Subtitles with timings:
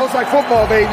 [0.00, 0.86] Sounds like football, baby.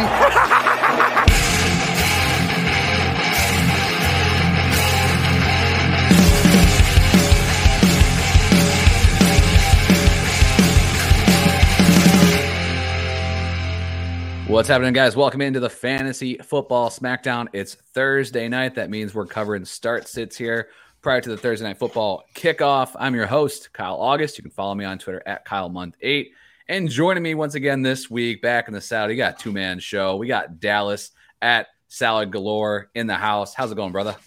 [14.52, 15.16] What's happening, guys?
[15.16, 17.48] Welcome into the Fantasy Football Smackdown.
[17.54, 18.76] It's Thursday night.
[18.76, 20.68] That means we're covering start sits here
[21.02, 22.92] prior to the Thursday night football kickoff.
[23.00, 24.38] I'm your host, Kyle August.
[24.38, 26.34] You can follow me on Twitter at Kyle Month 8
[26.70, 29.80] And joining me once again this week, back in the Saudi, we got two man
[29.80, 30.18] show.
[30.18, 33.54] We got Dallas at Salad Galore in the house.
[33.54, 34.18] How's it going, brother?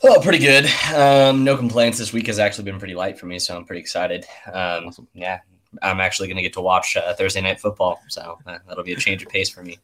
[0.00, 0.70] Well, pretty good.
[0.94, 1.98] Um, no complaints.
[1.98, 4.24] This week has actually been pretty light for me, so I'm pretty excited.
[4.46, 5.08] Um, awesome.
[5.12, 5.40] Yeah,
[5.82, 8.92] I'm actually going to get to watch uh, Thursday night football, so uh, that'll be
[8.92, 9.78] a change of pace for me.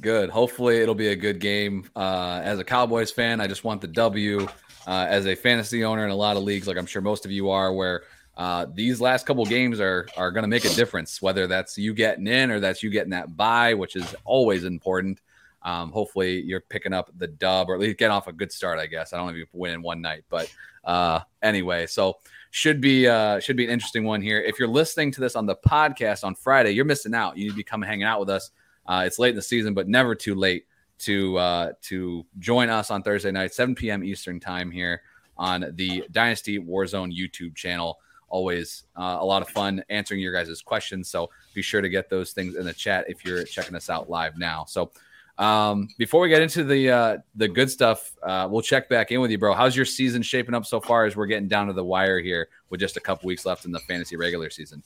[0.00, 0.30] Good.
[0.30, 1.90] Hopefully, it'll be a good game.
[1.96, 4.46] Uh, as a Cowboys fan, I just want the W.
[4.86, 7.32] Uh, as a fantasy owner in a lot of leagues, like I'm sure most of
[7.32, 8.02] you are, where
[8.36, 11.22] uh, these last couple games are are going to make a difference.
[11.22, 15.20] Whether that's you getting in or that's you getting that buy, which is always important.
[15.62, 18.78] Um, hopefully, you're picking up the dub or at least get off a good start.
[18.78, 20.52] I guess I don't know if you win in one night, but
[20.84, 22.18] uh, anyway, so
[22.50, 24.40] should be uh, should be an interesting one here.
[24.40, 27.36] If you're listening to this on the podcast on Friday, you're missing out.
[27.36, 28.50] You need to be coming hanging out with us.
[28.86, 30.66] Uh, it's late in the season, but never too late
[30.98, 34.04] to uh, to join us on Thursday night, 7 p.m.
[34.04, 35.02] Eastern time here
[35.36, 37.98] on the Dynasty Warzone YouTube channel.
[38.34, 41.08] Always uh, a lot of fun answering your guys' questions.
[41.08, 44.10] So be sure to get those things in the chat if you're checking us out
[44.10, 44.64] live now.
[44.64, 44.90] So
[45.38, 49.20] um, before we get into the uh, the good stuff, uh, we'll check back in
[49.20, 49.54] with you, bro.
[49.54, 51.04] How's your season shaping up so far?
[51.04, 53.70] As we're getting down to the wire here, with just a couple weeks left in
[53.70, 54.82] the fantasy regular season.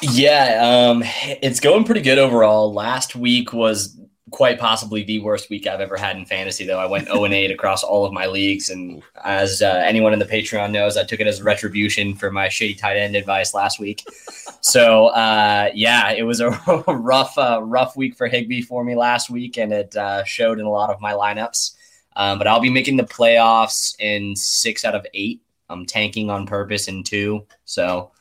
[0.00, 1.02] Yeah, um,
[1.42, 2.72] it's going pretty good overall.
[2.72, 3.96] Last week was
[4.32, 6.80] quite possibly the worst week I've ever had in fantasy, though.
[6.80, 8.70] I went 0 and 8 across all of my leagues.
[8.70, 12.48] And as uh, anyone in the Patreon knows, I took it as retribution for my
[12.48, 14.04] shitty tight end advice last week.
[14.60, 16.50] so, uh, yeah, it was a
[16.88, 20.66] rough, uh, rough week for Higby for me last week, and it uh, showed in
[20.66, 21.76] a lot of my lineups.
[22.16, 25.40] Um, but I'll be making the playoffs in six out of eight.
[25.68, 27.46] I'm tanking on purpose in two.
[27.64, 28.11] So,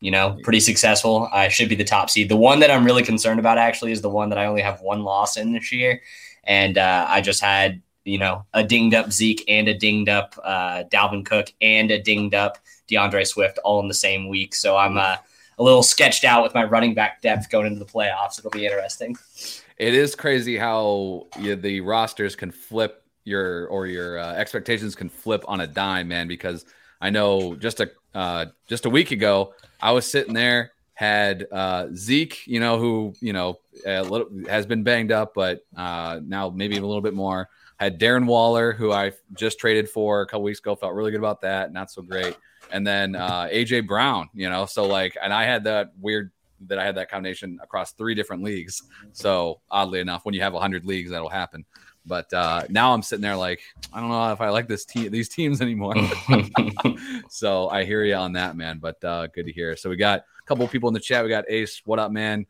[0.00, 1.28] you know, pretty successful.
[1.32, 2.28] I should be the top seed.
[2.28, 4.80] The one that I'm really concerned about actually is the one that I only have
[4.80, 6.00] one loss in this year.
[6.44, 10.38] And uh, I just had, you know, a dinged up Zeke and a dinged up
[10.44, 12.58] uh, Dalvin Cook and a dinged up
[12.88, 14.54] DeAndre Swift all in the same week.
[14.54, 15.16] So I'm uh,
[15.58, 18.38] a little sketched out with my running back depth going into the playoffs.
[18.38, 19.16] It'll be interesting.
[19.78, 25.08] It is crazy how you, the rosters can flip your or your uh, expectations can
[25.08, 26.28] flip on a dime, man.
[26.28, 26.64] Because
[27.00, 31.88] I know just a uh, just a week ago I was sitting there, had uh,
[31.94, 36.76] Zeke, you know, who you know little, has been banged up, but uh, now maybe
[36.76, 37.48] a little bit more.
[37.78, 41.20] Had Darren Waller, who I just traded for a couple weeks ago, felt really good
[41.20, 41.72] about that.
[41.74, 42.34] Not so great.
[42.72, 46.30] And then uh, AJ Brown, you know, so like, and I had that weird
[46.68, 48.82] that I had that combination across three different leagues.
[49.12, 51.66] So oddly enough, when you have hundred leagues, that'll happen.
[52.06, 53.60] But uh, now I'm sitting there like,
[53.92, 55.94] I don't know if I like this team, these teams anymore.
[57.28, 58.78] so I hear you on that, man.
[58.78, 59.76] But uh, good to hear.
[59.76, 61.24] So we got a couple of people in the chat.
[61.24, 62.46] We got Ace, what up, man?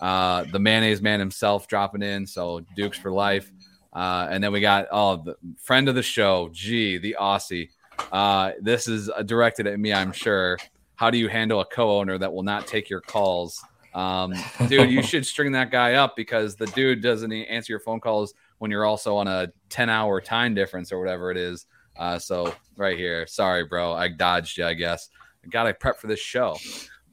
[0.00, 2.26] Uh, the mayonnaise man himself dropping in.
[2.26, 3.52] So Dukes for life.
[3.92, 7.68] Uh, and then we got oh the friend of the show, G, the Aussie.
[8.10, 10.58] Uh, this is directed at me, I'm sure.
[10.96, 13.62] How do you handle a co-owner that will not take your calls?
[13.94, 14.34] Um,
[14.68, 18.34] dude, you should string that guy up because the dude doesn't answer your phone calls
[18.58, 21.66] when you're also on a 10 hour time difference or whatever it is.
[21.96, 25.08] Uh, so right here, sorry, bro, I dodged you, I guess.
[25.44, 26.56] I got to prep for this show,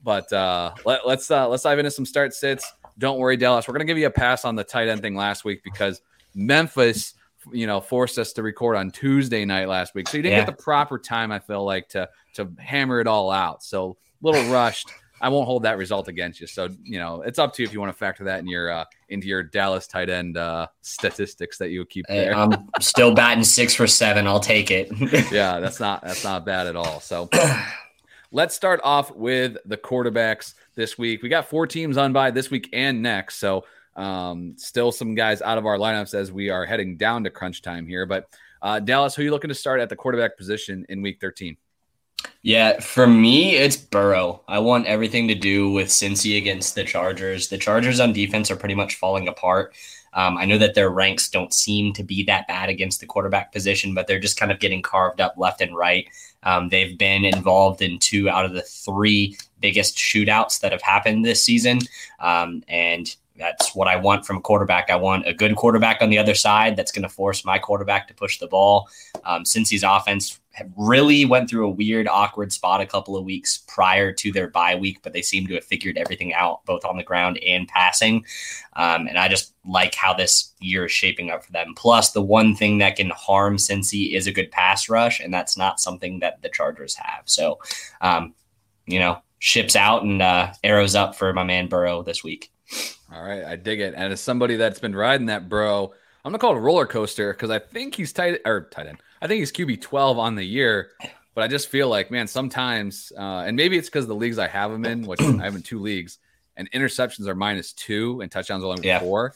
[0.03, 2.71] but uh, let, let's uh, let's dive into some start sits.
[2.97, 3.67] Don't worry, Dallas.
[3.67, 6.01] We're gonna give you a pass on the tight end thing last week because
[6.33, 7.15] Memphis,
[7.51, 10.45] you know, forced us to record on Tuesday night last week, so you didn't yeah.
[10.45, 11.31] get the proper time.
[11.31, 13.63] I feel like to to hammer it all out.
[13.63, 14.89] So a little rushed.
[15.21, 16.47] I won't hold that result against you.
[16.47, 18.71] So you know, it's up to you if you want to factor that in your
[18.71, 22.33] uh, into your Dallas tight end uh, statistics that you keep there.
[22.33, 24.27] Hey, I'm still batting six for seven.
[24.27, 24.89] I'll take it.
[25.31, 26.99] yeah, that's not that's not bad at all.
[26.99, 27.29] So
[28.31, 31.21] let's start off with the quarterbacks this week.
[31.21, 33.37] We got four teams on by this week and next.
[33.37, 33.65] So
[33.95, 37.61] um, still some guys out of our lineups as we are heading down to crunch
[37.61, 38.05] time here.
[38.05, 38.27] But
[38.61, 41.57] uh, Dallas, who are you looking to start at the quarterback position in week 13?
[42.43, 44.41] Yeah, for me, it's Burrow.
[44.47, 47.49] I want everything to do with Cincy against the Chargers.
[47.49, 49.75] The Chargers on defense are pretty much falling apart.
[50.13, 53.53] Um, I know that their ranks don't seem to be that bad against the quarterback
[53.53, 56.07] position, but they're just kind of getting carved up left and right.
[56.43, 61.23] Um, they've been involved in two out of the three biggest shootouts that have happened
[61.23, 61.79] this season.
[62.19, 64.89] Um, and that's what I want from a quarterback.
[64.89, 68.07] I want a good quarterback on the other side that's going to force my quarterback
[68.07, 68.89] to push the ball.
[69.23, 70.40] Um, Cincy's offense
[70.75, 74.75] really went through a weird, awkward spot a couple of weeks prior to their bye
[74.75, 78.25] week, but they seem to have figured everything out both on the ground and passing.
[78.73, 81.73] Um, and I just like how this year is shaping up for them.
[81.75, 85.57] Plus, the one thing that can harm Cincy is a good pass rush, and that's
[85.57, 87.23] not something that the Chargers have.
[87.25, 87.59] So,
[88.01, 88.33] um,
[88.85, 92.51] you know, ships out and uh, arrows up for my man Burrow this week.
[93.13, 93.93] All right, I dig it.
[93.95, 95.93] And as somebody that's been riding that bro,
[96.23, 98.99] I'm gonna call it a roller coaster because I think he's tight or tight end.
[99.21, 100.91] I think he's QB 12 on the year,
[101.35, 104.47] but I just feel like, man, sometimes, uh, and maybe it's because the leagues I
[104.47, 106.17] have him in, which I have in two leagues,
[106.57, 108.99] and interceptions are minus two and touchdowns are only yeah.
[108.99, 109.35] four.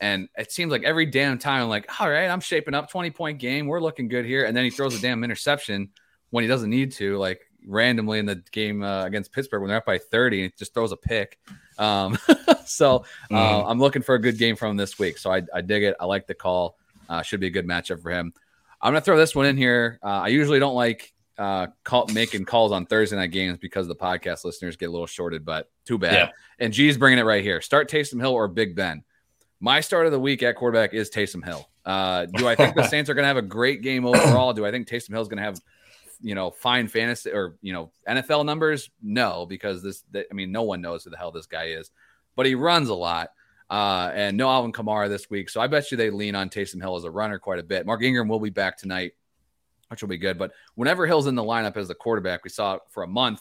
[0.00, 3.10] And it seems like every damn time I'm like, all right, I'm shaping up 20
[3.10, 3.66] point game.
[3.66, 4.44] We're looking good here.
[4.44, 5.90] And then he throws a damn interception
[6.30, 9.78] when he doesn't need to, like randomly in the game uh, against Pittsburgh when they're
[9.78, 11.38] up by 30 and just throws a pick.
[11.78, 12.18] Um,
[12.66, 13.70] so uh, mm.
[13.70, 15.18] I'm looking for a good game from him this week.
[15.18, 15.96] So I, I dig it.
[16.00, 16.76] I like the call.
[17.08, 18.32] Uh, should be a good matchup for him.
[18.80, 19.98] I'm gonna throw this one in here.
[20.02, 23.96] Uh, I usually don't like uh, call, making calls on Thursday night games because the
[23.96, 26.12] podcast listeners get a little shorted, but too bad.
[26.12, 26.28] Yeah.
[26.58, 27.60] And G's bringing it right here.
[27.60, 29.02] Start Taysom Hill or Big Ben.
[29.60, 31.68] My start of the week at quarterback is Taysom Hill.
[31.84, 34.52] Uh, do I think the Saints are going to have a great game overall?
[34.52, 35.58] Do I think Taysom Hill is going to have,
[36.20, 38.90] you know, fine fantasy or you know NFL numbers?
[39.02, 40.04] No, because this.
[40.14, 41.90] I mean, no one knows who the hell this guy is,
[42.36, 43.30] but he runs a lot.
[43.70, 45.48] Uh, and no Alvin Kamara this week.
[45.48, 47.86] So I bet you they lean on Taysom Hill as a runner quite a bit.
[47.86, 49.12] Mark Ingram will be back tonight,
[49.88, 50.38] which will be good.
[50.38, 53.40] But whenever Hill's in the lineup as the quarterback, we saw it for a month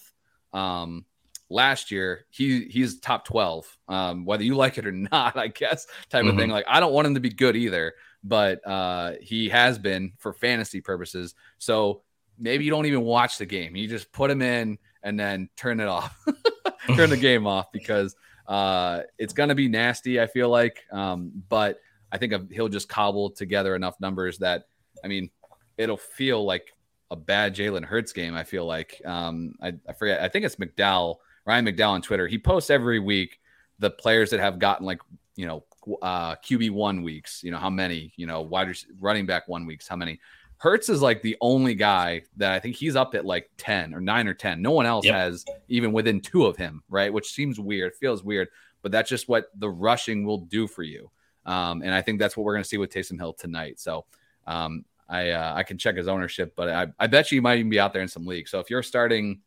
[0.54, 1.06] um,
[1.50, 2.25] last year.
[2.30, 6.30] He he's top twelve, um, whether you like it or not, I guess type mm-hmm.
[6.30, 6.50] of thing.
[6.50, 7.94] Like I don't want him to be good either,
[8.24, 11.36] but uh, he has been for fantasy purposes.
[11.58, 12.04] So
[12.40, 13.75] maybe you don't even watch the game.
[13.75, 16.18] You just put him in and then turn it off,
[16.96, 18.16] turn the game off because
[18.48, 20.84] uh, it's going to be nasty, I feel like.
[20.92, 21.80] Um, but
[22.12, 24.68] I think he'll just cobble together enough numbers that,
[25.04, 25.30] I mean,
[25.78, 26.74] it'll feel like
[27.12, 28.36] a bad Jalen Hurts game.
[28.36, 30.22] I feel like um, I, I forget.
[30.22, 32.28] I think it's McDowell, Ryan McDowell on Twitter.
[32.28, 33.40] He posts every week
[33.80, 35.00] the players that have gotten like
[35.36, 35.63] you know
[36.01, 37.44] uh, QB one weeks.
[37.44, 38.13] You know how many.
[38.16, 39.88] You know wide running back one weeks.
[39.88, 40.19] How many.
[40.57, 44.00] Hurts is like the only guy that I think he's up at like 10 or
[44.00, 44.61] 9 or 10.
[44.61, 45.15] No one else yep.
[45.15, 47.11] has even within two of him, right?
[47.11, 48.47] Which seems weird, feels weird,
[48.81, 51.11] but that's just what the rushing will do for you.
[51.45, 53.79] Um, and I think that's what we're going to see with Taysom Hill tonight.
[53.79, 54.05] So
[54.47, 57.59] um, I uh, I can check his ownership, but I, I bet you he might
[57.59, 58.51] even be out there in some leagues.
[58.51, 59.41] So if you're starting,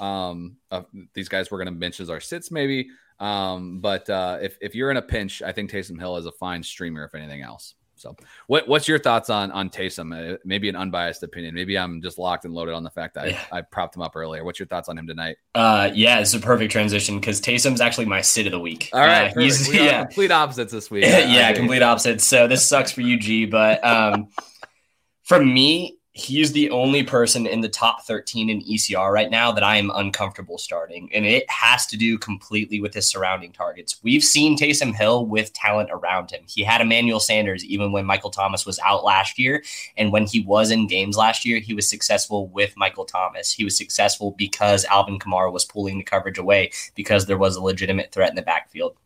[0.00, 0.82] um, uh,
[1.12, 2.88] these guys we're going to bench as our sits maybe.
[3.20, 6.32] Um, but uh, if if you're in a pinch, I think Taysom Hill is a
[6.32, 7.74] fine streamer if anything else.
[8.04, 8.14] So,
[8.48, 10.34] what what's your thoughts on on Taysom?
[10.34, 11.54] Uh, maybe an unbiased opinion.
[11.54, 13.40] Maybe I'm just locked and loaded on the fact that yeah.
[13.50, 14.44] I, I, propped him up earlier.
[14.44, 15.38] What's your thoughts on him tonight?
[15.54, 18.90] Uh, yeah, it's a perfect transition because Taysom's actually my sit of the week.
[18.92, 19.40] All right, uh,
[19.72, 21.04] yeah, complete opposites this week.
[21.06, 22.24] yeah, complete opposites.
[22.24, 23.46] So this sucks for you, G.
[23.46, 24.28] But um,
[25.22, 29.64] for me, he's the only person in the top 13 in ECR right now that
[29.64, 31.10] I am uncomfortable starting.
[31.12, 33.98] And it has to do completely with his surrounding targets.
[34.04, 36.42] We've seen Taysom Hill with talent around him.
[36.46, 39.64] He had Emmanuel Sanders even when Michael Thomas was out last year.
[39.96, 43.52] And when he was in games last year, he was successful with Michael Thomas.
[43.52, 47.62] He was successful because Alvin Kamara was pulling the coverage away because there was a
[47.62, 48.96] legitimate threat in the backfield.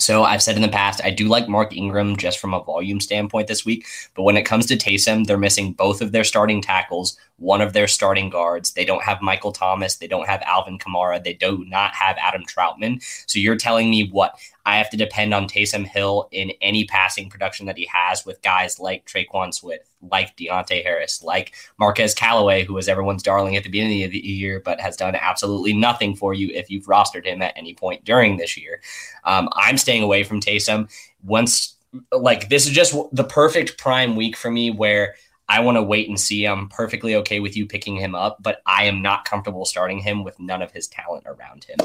[0.00, 3.00] So I've said in the past, I do like Mark Ingram just from a volume
[3.00, 3.84] standpoint this week.
[4.14, 7.72] But when it comes to Taysom, they're missing both of their starting tackles, one of
[7.72, 8.72] their starting guards.
[8.72, 9.96] They don't have Michael Thomas.
[9.96, 11.22] They don't have Alvin Kamara.
[11.22, 13.02] They do not have Adam Trautman.
[13.26, 14.38] So you're telling me what?
[14.68, 18.42] I have to depend on Taysom Hill in any passing production that he has with
[18.42, 23.62] guys like Tre'Quan Smith, like Deonte Harris, like Marquez Callaway, who was everyone's darling at
[23.62, 27.24] the beginning of the year, but has done absolutely nothing for you if you've rostered
[27.24, 28.82] him at any point during this year.
[29.24, 30.90] Um, I'm staying away from Taysom.
[31.24, 31.76] Once,
[32.12, 35.14] like, this is just the perfect prime week for me where
[35.48, 36.44] I want to wait and see.
[36.44, 40.24] I'm perfectly okay with you picking him up, but I am not comfortable starting him
[40.24, 41.78] with none of his talent around him.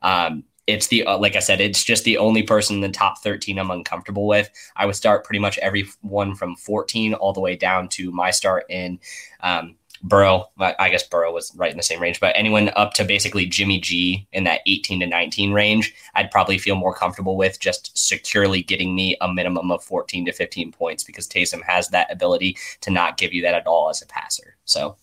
[0.00, 3.18] Um, it's the uh, like I said, it's just the only person in the top
[3.18, 4.50] 13 I'm uncomfortable with.
[4.76, 8.64] I would start pretty much everyone from 14 all the way down to my start
[8.68, 8.98] in
[9.40, 10.50] um, Burrow.
[10.58, 13.80] I guess Burrow was right in the same range, but anyone up to basically Jimmy
[13.80, 18.62] G in that 18 to 19 range, I'd probably feel more comfortable with just securely
[18.62, 22.90] getting me a minimum of 14 to 15 points because Taysom has that ability to
[22.90, 24.56] not give you that at all as a passer.
[24.64, 24.96] So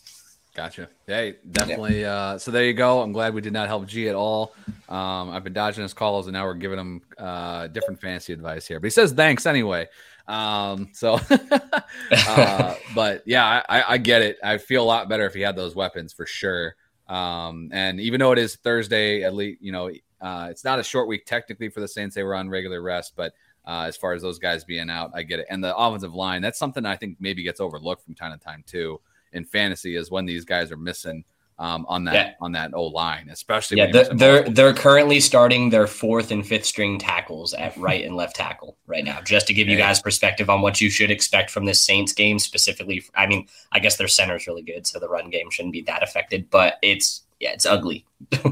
[0.57, 0.89] Gotcha.
[1.05, 2.01] Hey, definitely.
[2.01, 2.15] Yeah.
[2.15, 3.03] Uh, so there you go.
[3.03, 4.55] I'm glad we did not help G at all.
[4.89, 8.65] Um, I've been dodging his calls, and now we're giving him uh, different fancy advice
[8.65, 8.79] here.
[8.79, 9.87] But he says thanks anyway.
[10.27, 11.19] Um, so,
[12.11, 14.39] uh, but yeah, I, I, get it.
[14.43, 16.75] I feel a lot better if he had those weapons for sure.
[17.07, 20.83] Um, and even though it is Thursday, at least you know uh, it's not a
[20.83, 22.15] short week technically for the Saints.
[22.15, 23.31] They were on regular rest, but
[23.67, 25.45] uh, as far as those guys being out, I get it.
[25.51, 28.63] And the offensive line, that's something I think maybe gets overlooked from time to time
[28.65, 28.99] too
[29.34, 31.24] in fantasy is when these guys are missing
[31.60, 32.34] um, on that yeah.
[32.39, 33.77] on that O line, especially.
[33.77, 38.15] Yeah, they're they're, they're, currently starting their fourth and fifth string tackles at right and
[38.15, 39.22] left tackle right now.
[39.22, 42.38] Just to give you guys perspective on what you should expect from this Saints game
[42.38, 43.03] specifically.
[43.15, 46.03] I mean, I guess their center's really good, so the run game shouldn't be that
[46.03, 48.05] affected, but it's yeah, it's ugly.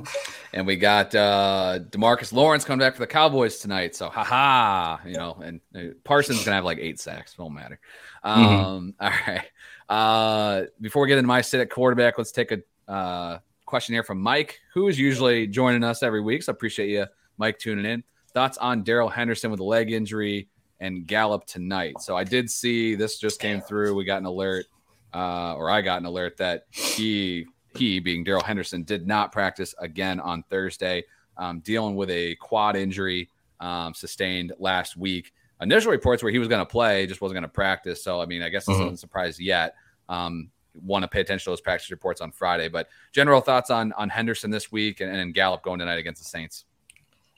[0.54, 3.96] and we got uh Demarcus Lawrence coming back for the Cowboys tonight.
[3.96, 7.38] So haha, you know, and uh, Parsons gonna have like eight sacks.
[7.38, 7.80] Won't matter.
[8.26, 8.42] Mm-hmm.
[8.42, 9.06] Um, mm-hmm.
[9.30, 9.46] all right.
[9.90, 14.04] Uh, before we get into my sit at quarterback, let's take a uh, question here
[14.04, 16.44] from Mike, who is usually joining us every week.
[16.44, 17.06] So appreciate you,
[17.38, 18.04] Mike, tuning in.
[18.34, 20.50] Thoughts on Darrell Henderson with a leg injury
[20.80, 22.02] and Gallup tonight.
[22.02, 23.96] So I did see this just came through.
[23.96, 24.66] We got an alert,
[25.14, 29.76] uh, or I got an alert that he he being Darrell Henderson did not practice
[29.80, 31.04] again on Thursday,
[31.38, 35.34] um, dealing with a quad injury um, sustained last week.
[35.62, 38.04] Initial reports where he was going to play, just wasn't going to practice.
[38.04, 38.90] So I mean, I guess it's mm-hmm.
[38.90, 39.76] not surprised yet.
[40.10, 40.50] Um,
[40.84, 42.68] want to pay attention to those practice reports on Friday.
[42.68, 46.28] But general thoughts on on Henderson this week and, and Gallup going tonight against the
[46.28, 46.66] Saints.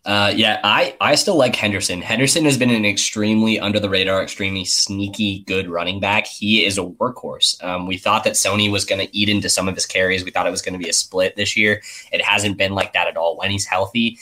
[0.08, 2.02] Uh, yeah, I, I still like Henderson.
[2.02, 6.26] Henderson has been an extremely under the radar, extremely sneaky good running back.
[6.28, 7.62] He is a workhorse.
[7.62, 10.24] Um, we thought that Sony was going to eat into some of his carries.
[10.24, 11.82] We thought it was going to be a split this year.
[12.14, 13.36] It hasn't been like that at all.
[13.36, 14.18] When he's healthy,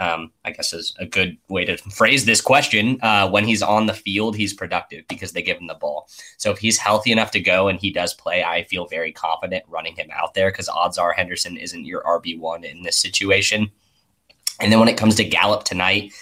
[0.00, 2.98] um, I guess is a good way to phrase this question.
[3.02, 6.08] Uh, when he's on the field, he's productive because they give him the ball.
[6.38, 9.64] So if he's healthy enough to go and he does play, I feel very confident
[9.68, 13.70] running him out there because odds are Henderson isn't your RB1 in this situation.
[14.58, 16.12] And then when it comes to Gallup tonight,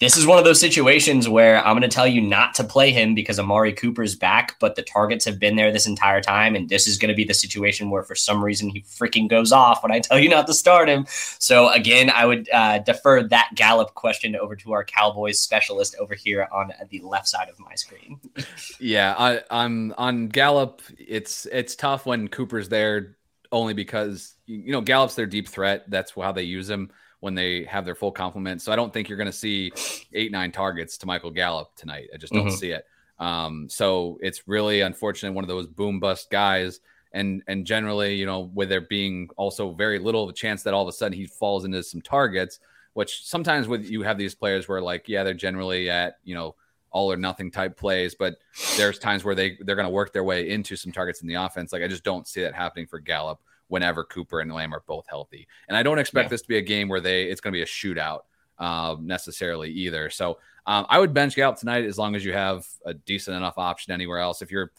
[0.00, 2.92] this is one of those situations where I'm going to tell you not to play
[2.92, 6.54] him because Amari Cooper's back, but the targets have been there this entire time.
[6.54, 9.50] And this is going to be the situation where for some reason he freaking goes
[9.50, 11.04] off when I tell you not to start him.
[11.08, 16.14] So again, I would uh, defer that Gallup question over to our Cowboys specialist over
[16.14, 18.20] here on the left side of my screen.
[18.78, 20.80] yeah, I, I'm on Gallup.
[20.96, 23.16] It's it's tough when Cooper's there
[23.50, 25.90] only because you know Gallup's their deep threat.
[25.90, 28.62] That's how they use him when they have their full complement.
[28.62, 29.72] So I don't think you're going to see
[30.12, 32.08] eight, nine targets to Michael Gallup tonight.
[32.14, 32.56] I just don't mm-hmm.
[32.56, 32.86] see it.
[33.18, 35.32] Um, so it's really unfortunate.
[35.32, 36.80] One of those boom bust guys.
[37.12, 40.74] And, and generally, you know, with there being also very little of a chance that
[40.74, 42.60] all of a sudden he falls into some targets,
[42.92, 46.54] which sometimes with you have these players where like, yeah, they're generally at, you know,
[46.90, 48.36] all or nothing type plays, but
[48.76, 51.34] there's times where they they're going to work their way into some targets in the
[51.34, 51.72] offense.
[51.72, 55.06] Like I just don't see that happening for Gallup whenever Cooper and Lamb are both
[55.08, 55.46] healthy.
[55.68, 56.30] And I don't expect yeah.
[56.30, 58.20] this to be a game where they it's going to be a shootout
[58.58, 60.10] um, necessarily either.
[60.10, 63.54] So um, I would bench Gallup tonight as long as you have a decent enough
[63.56, 64.42] option anywhere else.
[64.42, 64.72] If you're,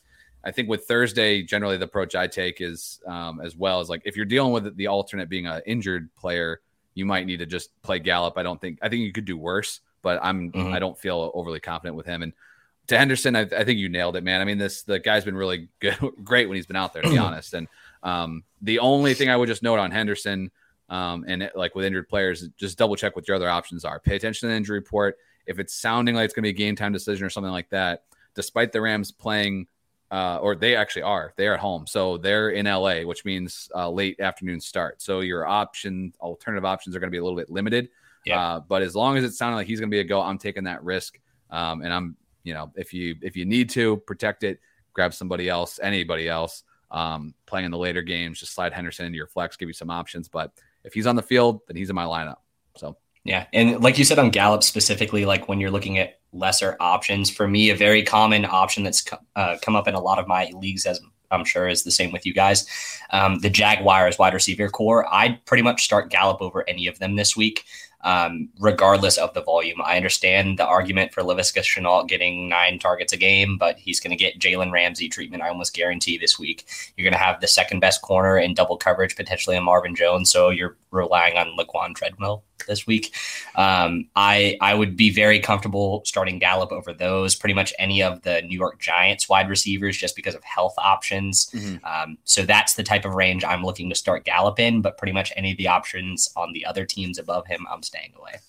[0.43, 4.01] I think with Thursday, generally the approach I take is um, as well as like
[4.05, 6.61] if you're dealing with the alternate being an injured player,
[6.93, 8.37] you might need to just play Gallup.
[8.37, 10.73] I don't think I think you could do worse, but I'm mm-hmm.
[10.73, 12.33] I don't feel overly confident with him and
[12.89, 14.41] to Henderson, I, I, think you nailed it, man.
[14.41, 17.09] I mean, this the guy's been really good, great when he's been out there, to
[17.09, 17.53] be honest.
[17.53, 17.67] And
[18.03, 20.51] um, the only thing I would just note on Henderson
[20.89, 23.99] um, and it, like with injured players, just double check what your other options are.
[23.99, 25.17] Pay attention to the injury report.
[25.45, 27.69] If it's sounding like it's going to be a game time decision or something like
[27.69, 28.03] that,
[28.35, 29.67] despite the Rams playing,
[30.11, 33.89] uh, or they actually are, they're at home, so they're in LA, which means uh,
[33.89, 35.01] late afternoon start.
[35.01, 37.89] So your option, alternative options are going to be a little bit limited.
[38.25, 38.41] Yeah.
[38.41, 40.39] Uh, but as long as it sounded like he's going to be a go, I'm
[40.39, 41.19] taking that risk.
[41.51, 44.59] Um, and I'm, you know, if you if you need to protect it,
[44.93, 49.17] grab somebody else, anybody else um, playing in the later games, just slide Henderson into
[49.17, 50.27] your flex, give you some options.
[50.27, 50.51] But
[50.83, 52.37] if he's on the field, then he's in my lineup.
[52.75, 56.77] So yeah, and like you said on Gallup specifically, like when you're looking at lesser
[56.79, 59.03] options, for me, a very common option that's
[59.35, 62.11] uh, come up in a lot of my leagues, as I'm sure is the same
[62.11, 62.65] with you guys.
[63.11, 67.15] Um, the Jaguars wide receiver core, I'd pretty much start Gallup over any of them
[67.15, 67.65] this week
[68.01, 69.81] um, regardless of the volume.
[69.83, 74.11] I understand the argument for Laviska Shenault getting nine targets a game, but he's going
[74.11, 75.43] to get Jalen Ramsey treatment.
[75.43, 76.65] I almost guarantee this week.
[76.95, 80.31] You're going to have the second best corner in double coverage, potentially on Marvin Jones.
[80.31, 83.15] So you're relying on Laquan Treadwell this week.
[83.55, 87.35] Um, I I would be very comfortable starting Gallup over those.
[87.35, 91.49] Pretty much any of the New York Giants wide receivers, just because of health options.
[91.51, 91.85] Mm-hmm.
[91.85, 94.81] Um, so that's the type of range I'm looking to start Gallup in.
[94.81, 98.13] But pretty much any of the options on the other teams above him, I'm staying
[98.17, 98.39] away.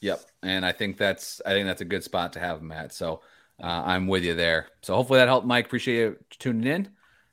[0.00, 2.92] Yep, and I think that's I think that's a good spot to have him at.
[2.92, 3.20] So
[3.62, 4.68] uh, I'm with you there.
[4.82, 5.66] So hopefully that helped, Mike.
[5.66, 6.88] Appreciate you tuning in.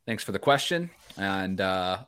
[0.06, 2.00] Thanks for the question, and uh,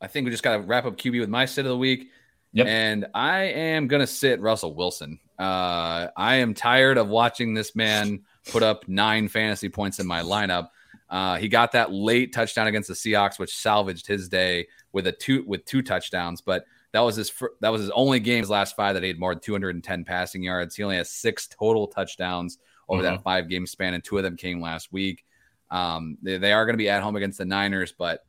[0.00, 2.10] I think we just got to wrap up QB with my sit of the week.
[2.54, 2.66] Yep.
[2.66, 5.18] And I am going to sit Russell Wilson.
[5.38, 10.22] Uh, I am tired of watching this man put up nine fantasy points in my
[10.22, 10.68] lineup.
[11.08, 15.12] Uh, he got that late touchdown against the Seahawks, which salvaged his day with a
[15.12, 16.40] two with two touchdowns.
[16.40, 19.18] But that was his that was his only game his last five that he had
[19.18, 20.76] more than 210 passing yards.
[20.76, 23.16] He only has six total touchdowns over mm-hmm.
[23.16, 25.24] that five game span, and two of them came last week.
[25.70, 28.24] Um, they, they are going to be at home against the Niners, but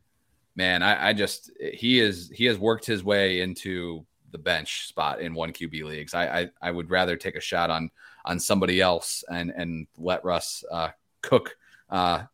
[0.56, 5.20] man, I, I just he is he has worked his way into the bench spot
[5.20, 6.12] in one QB leagues.
[6.12, 7.88] I, I, I would rather take a shot on
[8.24, 10.88] on somebody else and and let Russ uh,
[11.22, 11.56] cook
[11.88, 12.24] uh,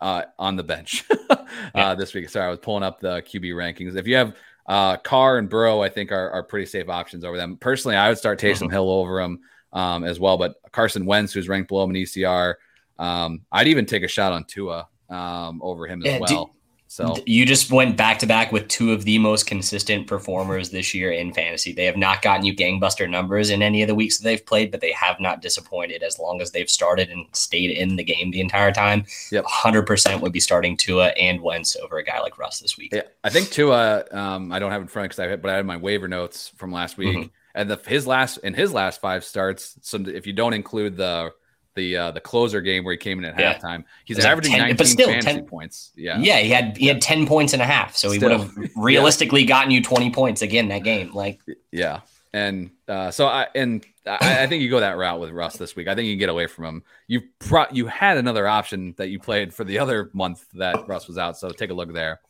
[0.00, 1.04] uh, on the bench
[1.74, 2.28] uh, this week.
[2.28, 3.96] Sorry, I was pulling up the QB rankings.
[3.96, 4.36] If you have
[4.68, 7.56] uh, Carr and Burrow, I think are, are pretty safe options over them.
[7.56, 8.70] Personally, I would start Taysom mm-hmm.
[8.70, 9.40] Hill over them
[9.72, 10.38] um, as well.
[10.38, 12.54] But Carson Wentz, who's ranked below him in ECR,
[13.00, 16.54] um, I'd even take a shot on Tua um, over him as yeah, well.
[16.90, 20.94] So you just went back to back with two of the most consistent performers this
[20.94, 21.72] year in fantasy.
[21.72, 24.70] They have not gotten you gangbuster numbers in any of the weeks that they've played,
[24.70, 28.30] but they have not disappointed as long as they've started and stayed in the game
[28.30, 29.04] the entire time.
[29.30, 29.44] Yep.
[29.44, 32.94] 100% would be starting Tua and Wentz over a guy like Russ this week.
[32.94, 35.66] Yeah, I think Tua, um, I don't have in front because I but I had
[35.66, 37.16] my waiver notes from last week.
[37.18, 37.28] Mm-hmm.
[37.54, 41.32] And the, his last in his last five starts, so if you don't include the
[41.78, 43.54] the uh, the closer game where he came in at yeah.
[43.54, 43.84] halftime.
[44.04, 45.92] He's averaging 10, 19 but still, fantasy 10, points.
[45.96, 48.52] Yeah, yeah, he had he had ten points and a half, so he would have
[48.76, 49.46] realistically yeah.
[49.46, 51.14] gotten you twenty points again that game.
[51.14, 51.40] Like,
[51.72, 52.00] yeah,
[52.34, 55.76] and uh, so I and I, I, think you go that route with Russ this
[55.76, 55.88] week.
[55.88, 56.82] I think you can get away from him.
[57.06, 61.08] You pro- you had another option that you played for the other month that Russ
[61.08, 62.20] was out, so take a look there.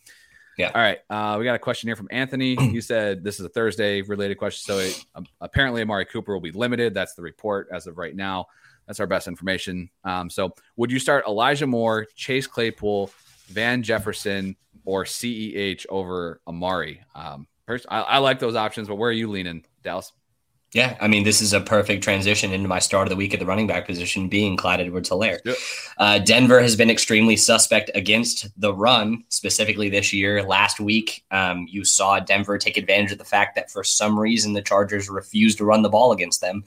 [0.58, 0.72] Yeah.
[0.74, 0.98] All right.
[1.08, 2.56] Uh, we got a question here from Anthony.
[2.78, 4.64] He said this is a Thursday related question.
[4.66, 6.92] So it, um, apparently Amari Cooper will be limited.
[6.92, 8.46] That's the report as of right now.
[8.88, 9.90] That's our best information.
[10.02, 13.12] Um, so, would you start Elijah Moore, Chase Claypool,
[13.48, 17.02] Van Jefferson, or CEH over Amari?
[17.14, 20.12] Um, first, I, I like those options, but where are you leaning, Dallas?
[20.74, 23.40] Yeah, I mean, this is a perfect transition into my start of the week at
[23.40, 25.38] the running back position, being Clyde Edwards Helaire.
[25.44, 25.56] Yep.
[25.96, 30.42] Uh, Denver has been extremely suspect against the run, specifically this year.
[30.42, 34.52] Last week, um, you saw Denver take advantage of the fact that for some reason
[34.52, 36.64] the Chargers refused to run the ball against them.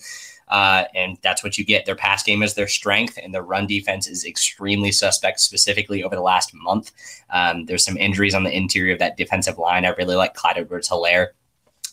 [0.51, 1.85] Uh, and that's what you get.
[1.85, 6.15] Their pass game is their strength, and their run defense is extremely suspect, specifically over
[6.15, 6.91] the last month.
[7.29, 9.85] Um, there's some injuries on the interior of that defensive line.
[9.85, 11.29] I really like Clyde Edwards Helaire.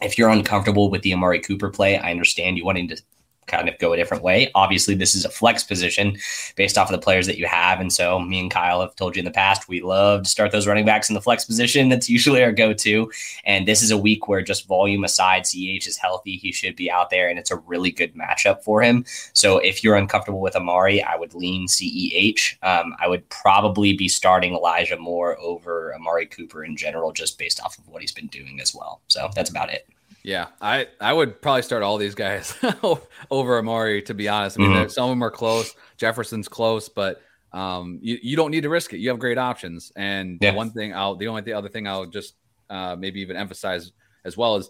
[0.02, 3.00] If you're uncomfortable with the Amari Cooper play, I understand you wanting to
[3.48, 4.50] kind of go a different way.
[4.54, 6.16] Obviously, this is a flex position
[6.56, 7.80] based off of the players that you have.
[7.80, 10.52] And so, me and Kyle have told you in the past, we love to start
[10.52, 11.88] those running backs in the flex position.
[11.88, 13.10] That's usually our go to.
[13.44, 16.36] And this is a week where, just volume aside, CEH is healthy.
[16.36, 19.04] He should be out there, and it's a really good matchup for him.
[19.32, 22.56] So, if you're uncomfortable with Amari, I would lean CEH.
[22.62, 27.60] Um, I would probably be starting Elijah Moore over Amari Cooper in general, just based
[27.60, 29.00] off of what he's been doing as well.
[29.08, 29.88] So, that's about it.
[30.28, 32.54] Yeah, I I would probably start all these guys
[33.30, 34.02] over Amari.
[34.02, 34.88] To be honest, I mean mm-hmm.
[34.90, 35.74] some of them are close.
[35.96, 37.22] Jefferson's close, but
[37.54, 38.98] um, you you don't need to risk it.
[38.98, 39.90] You have great options.
[39.96, 42.34] And the one thing I'll the only the other thing I'll just
[42.68, 43.92] uh, maybe even emphasize
[44.26, 44.68] as well is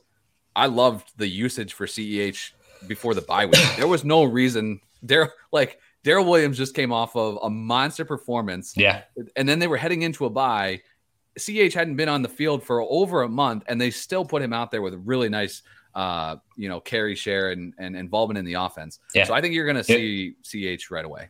[0.55, 2.53] I loved the usage for CEH
[2.87, 3.59] before the bye week.
[3.77, 8.77] there was no reason there like Darrel Williams just came off of a monster performance.
[8.77, 9.03] Yeah,
[9.35, 10.83] and then they were heading into a bye
[11.39, 14.53] CH hadn't been on the field for over a month, and they still put him
[14.53, 15.63] out there with a really nice,
[15.95, 18.99] uh, you know, carry share and, and involvement in the offense.
[19.15, 19.25] Yeah.
[19.25, 20.77] So I think you're going to see yeah.
[20.77, 21.29] CH right away.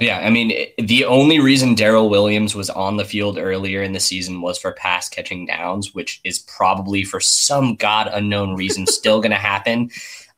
[0.00, 4.00] Yeah, I mean, the only reason Darrel Williams was on the field earlier in the
[4.00, 9.20] season was for pass catching downs, which is probably for some god unknown reason still
[9.20, 9.90] going to happen.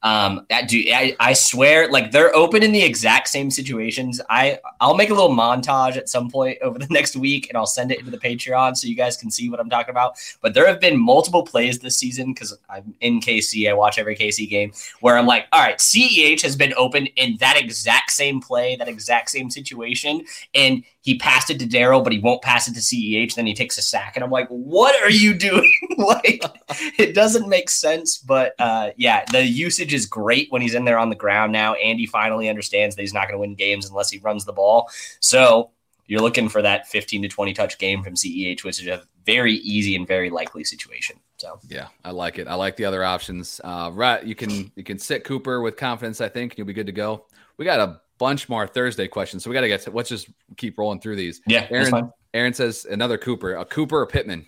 [0.02, 4.20] Um, that do I, I swear, like they're open in the exact same situations.
[4.28, 7.66] I I'll make a little montage at some point over the next week, and I'll
[7.66, 10.16] send it into the Patreon so you guys can see what I'm talking about.
[10.40, 13.68] But there have been multiple plays this season because I'm in KC.
[13.68, 17.36] I watch every KC game where I'm like, all right, CEH has been open in
[17.38, 22.12] that exact same play, that exact same situation, and he passed it to Darrel, but
[22.12, 23.34] he won't pass it to CEH.
[23.34, 25.72] Then he takes a sack, and I'm like, what are you doing?
[25.98, 26.42] like,
[26.98, 28.18] it doesn't make sense.
[28.18, 31.74] But uh, yeah, the usage is great when he's in there on the ground now.
[31.74, 34.90] Andy finally understands that he's not going to win games unless he runs the ball.
[35.20, 35.72] So
[36.06, 39.54] you're looking for that 15 to 20 touch game from CEH, which is a very
[39.54, 41.16] easy and very likely situation.
[41.36, 42.46] So yeah, I like it.
[42.46, 43.60] I like the other options.
[43.64, 46.20] Uh, right, you can you can sit Cooper with confidence.
[46.20, 47.26] I think you'll be good to go.
[47.56, 49.80] We got a bunch more Thursday questions, so we got to get.
[49.82, 51.40] To, let's just keep rolling through these.
[51.46, 52.12] Yeah, Aaron.
[52.32, 54.46] Aaron says another Cooper, a Cooper or Pittman.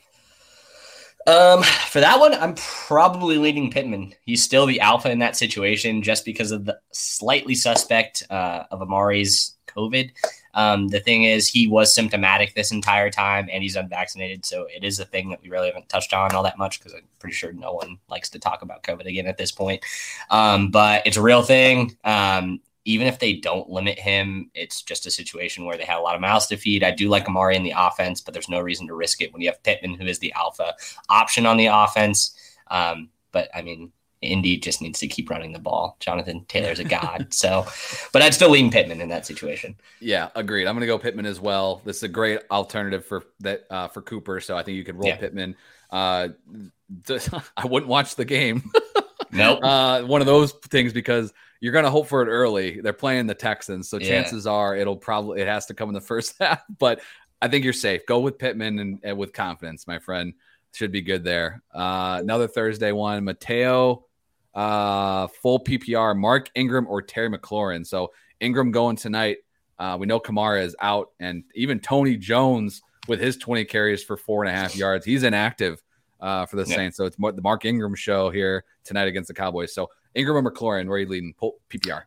[1.27, 4.15] Um, for that one, I'm probably leading Pittman.
[4.25, 8.81] He's still the alpha in that situation, just because of the slightly suspect uh, of
[8.81, 10.13] Amari's COVID.
[10.55, 14.85] Um, the thing is, he was symptomatic this entire time, and he's unvaccinated, so it
[14.85, 17.35] is a thing that we really haven't touched on all that much because I'm pretty
[17.35, 19.83] sure no one likes to talk about COVID again at this point.
[20.31, 21.97] Um, but it's a real thing.
[22.05, 26.03] Um, even if they don't limit him, it's just a situation where they have a
[26.03, 26.85] lot of mouths to feed.
[26.85, 29.41] I do like Amari in the offense, but there's no reason to risk it when
[29.41, 30.75] you have Pittman, who is the alpha
[31.09, 32.37] option on the offense.
[32.69, 35.97] Um, but I mean, Indy just needs to keep running the ball.
[36.01, 37.29] Jonathan Taylor's a god.
[37.33, 37.67] so,
[38.13, 39.77] but I'd still lean Pittman in that situation.
[40.01, 40.67] Yeah, agreed.
[40.67, 41.83] I'm going to go Pittman as well.
[41.85, 44.41] This is a great alternative for that uh, for Cooper.
[44.41, 45.17] So I think you could roll yeah.
[45.17, 45.57] Pittman.
[45.91, 46.29] Uh,
[47.57, 48.71] I wouldn't watch the game.
[49.33, 49.61] nope.
[49.65, 51.33] Uh, one of those things because
[51.65, 52.79] you're going to hope for it early.
[52.83, 54.07] They're playing the Texans, so yeah.
[54.07, 56.63] chances are it'll probably it has to come in the first half.
[56.79, 57.01] But
[57.41, 58.05] I think you're safe.
[58.05, 60.35] Go with Pittman and, and with confidence, my friend.
[60.75, 61.63] Should be good there.
[61.75, 63.25] Uh, another Thursday one.
[63.25, 64.05] Mateo,
[64.55, 66.15] uh, full PPR.
[66.15, 67.87] Mark Ingram or Terry McLaurin.
[67.87, 69.39] So Ingram going tonight.
[69.79, 74.19] Uh, we know Kamara is out, and even Tony Jones with his 20 carries for
[74.19, 75.07] four and a half yards.
[75.07, 75.83] He's inactive
[76.21, 76.77] uh, for the yeah.
[76.77, 76.99] Saints.
[76.99, 79.73] So it's the Mark Ingram show here tonight against the Cowboys.
[79.73, 82.03] So Ingram or McLaurin, where are you leading PPR?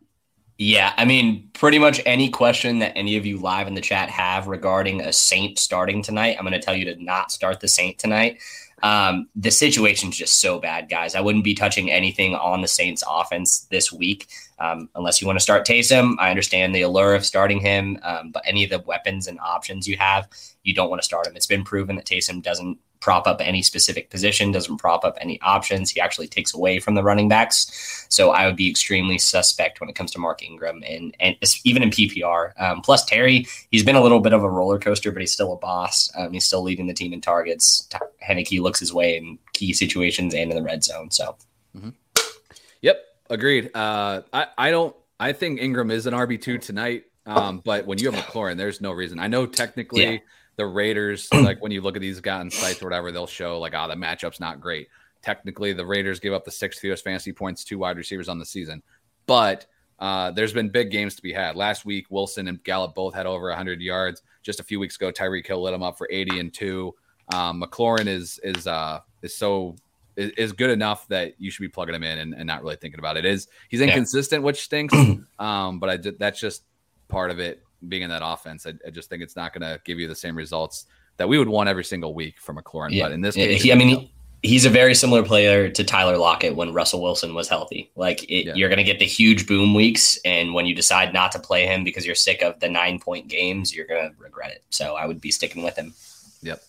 [0.58, 4.10] Yeah, I mean, pretty much any question that any of you live in the chat
[4.10, 7.68] have regarding a Saint starting tonight, I'm going to tell you to not start the
[7.68, 8.40] Saint tonight.
[8.84, 11.16] Um, the situation's just so bad, guys.
[11.16, 14.28] I wouldn't be touching anything on the Saints offense this week
[14.60, 16.16] um, unless you want to start Taysom.
[16.20, 19.88] I understand the allure of starting him, um, but any of the weapons and options
[19.88, 20.28] you have,
[20.64, 21.36] you don't want to start him.
[21.36, 25.40] It's been proven that Taysom doesn't prop up any specific position, doesn't prop up any
[25.42, 25.92] options.
[25.92, 28.06] He actually takes away from the running backs.
[28.10, 31.84] So I would be extremely suspect when it comes to Mark Ingram and, and even
[31.84, 32.60] in PPR.
[32.62, 35.54] Um, plus, Terry, he's been a little bit of a roller coaster, but he's still
[35.54, 36.10] a boss.
[36.18, 37.88] Um, he's still leading the team in targets.
[38.28, 41.12] Heinicke looks his way in key situations and in the red zone.
[41.12, 41.38] So,
[41.76, 41.90] mm-hmm.
[42.82, 43.72] yep, agreed.
[43.76, 47.04] Uh, I, I don't, I think Ingram is an RB2 tonight.
[47.26, 49.20] Um, but when you have McLaurin, there's no reason.
[49.20, 50.04] I know technically.
[50.06, 50.18] Yeah
[50.58, 53.74] the Raiders, like when you look at these guys sites or whatever, they'll show like,
[53.76, 54.90] ah, oh, the matchup's not great.
[55.22, 58.46] Technically, the Raiders give up the sixth fewest fantasy points to wide receivers on the
[58.46, 58.84] season,
[59.26, 59.66] but
[60.00, 61.56] uh, there's been big games to be had.
[61.56, 64.22] Last week, Wilson and Gallup both had over 100 yards.
[64.44, 66.94] Just a few weeks ago, Tyreek Hill lit them up for 80 and two.
[67.34, 69.76] Um, McLaurin is is uh, is so
[70.16, 72.78] is, is, good enough that you should be plugging him in and, and not really
[72.78, 73.26] thinking about it.
[73.26, 74.46] Is he's inconsistent, yeah.
[74.46, 74.96] which stinks.
[75.40, 76.64] um, but I that's just
[77.10, 78.66] part of it being in that offense.
[78.66, 80.86] I, I just think it's not going to give you the same results
[81.18, 82.92] that we would want every single week from McLaurin.
[82.92, 83.06] Yeah.
[83.06, 84.14] But in this case, he, I mean, he,
[84.44, 87.92] he's a very similar player to Tyler Lockett when Russell Wilson was healthy.
[87.96, 88.54] Like it, yeah.
[88.56, 91.66] you're going to get the huge boom weeks, and when you decide not to play
[91.66, 94.64] him because you're sick of the nine point games, you're going to regret it.
[94.70, 95.94] So I would be sticking with him.
[96.42, 96.62] Yep.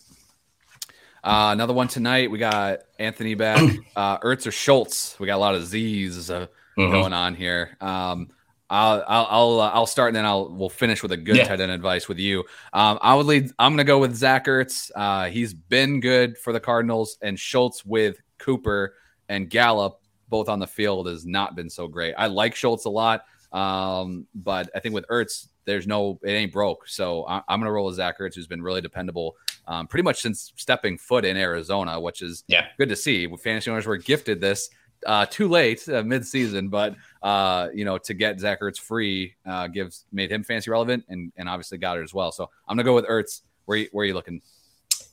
[1.23, 2.31] Uh, another one tonight.
[2.31, 3.61] We got Anthony back.
[3.97, 5.19] uh, Ertz or Schultz.
[5.19, 6.91] We got a lot of Z's uh, mm-hmm.
[6.91, 7.77] going on here.
[7.81, 8.31] Um,
[8.71, 11.49] I'll I'll I'll, uh, I'll, start and then I'll we'll finish with a good yeah.
[11.49, 12.45] tight end advice with you.
[12.73, 13.51] Um, I would lead.
[13.59, 14.91] I'm gonna go with Zach Ertz.
[14.95, 18.95] Uh, he's been good for the Cardinals, and Schultz with Cooper
[19.29, 22.15] and Gallup both on the field has not been so great.
[22.19, 26.53] I like Schultz a lot, um, but I think with Ertz, there's no it ain't
[26.53, 26.87] broke.
[26.89, 30.21] So I, am gonna roll with Zach Ertz, who's been really dependable, um, pretty much
[30.21, 32.67] since stepping foot in Arizona, which is yeah.
[32.79, 33.27] good to see.
[33.37, 34.69] Fantasy owners were gifted this
[35.07, 39.67] uh, too late uh, mid-season, but uh, you know to get Zach Ertz free uh,
[39.69, 42.33] gives made him fancy relevant and and obviously got it as well.
[42.33, 43.43] So I'm gonna go with Ertz.
[43.67, 44.41] Where where are you looking?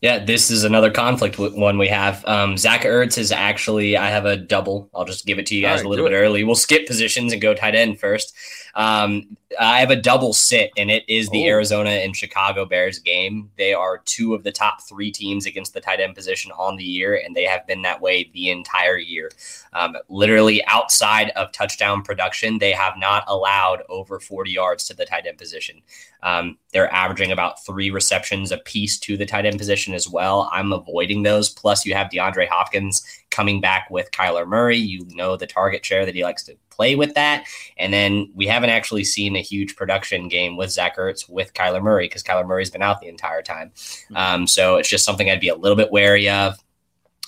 [0.02, 2.24] Yeah, this is another conflict one we have.
[2.26, 4.90] Um, Zach Ertz is actually I have a double.
[4.94, 6.18] I'll just give it to you guys right, a little bit it.
[6.18, 6.44] early.
[6.44, 8.36] We'll skip positions and go tight end first.
[8.76, 11.48] Um, I have a double sit, and it is the oh.
[11.48, 13.50] Arizona and Chicago Bears game.
[13.58, 16.84] They are two of the top three teams against the tight end position on the
[16.84, 19.32] year, and they have been that way the entire year.
[19.72, 25.06] Um, literally outside of touchdown production, they have not allowed over 40 yards to the
[25.06, 25.82] tight end position.
[26.22, 30.50] Um, they're averaging about three receptions a piece to the tight end position as well.
[30.52, 31.50] I'm avoiding those.
[31.50, 34.78] Plus, you have DeAndre Hopkins coming back with Kyler Murray.
[34.78, 37.46] You know the target share that he likes to play with that.
[37.78, 41.82] And then we haven't actually seen a huge production game with Zach Ertz with Kyler
[41.82, 43.72] Murray because Kyler Murray's been out the entire time.
[43.76, 44.18] Mm-hmm.
[44.18, 46.58] Um, so it's just something I'd be a little bit wary of.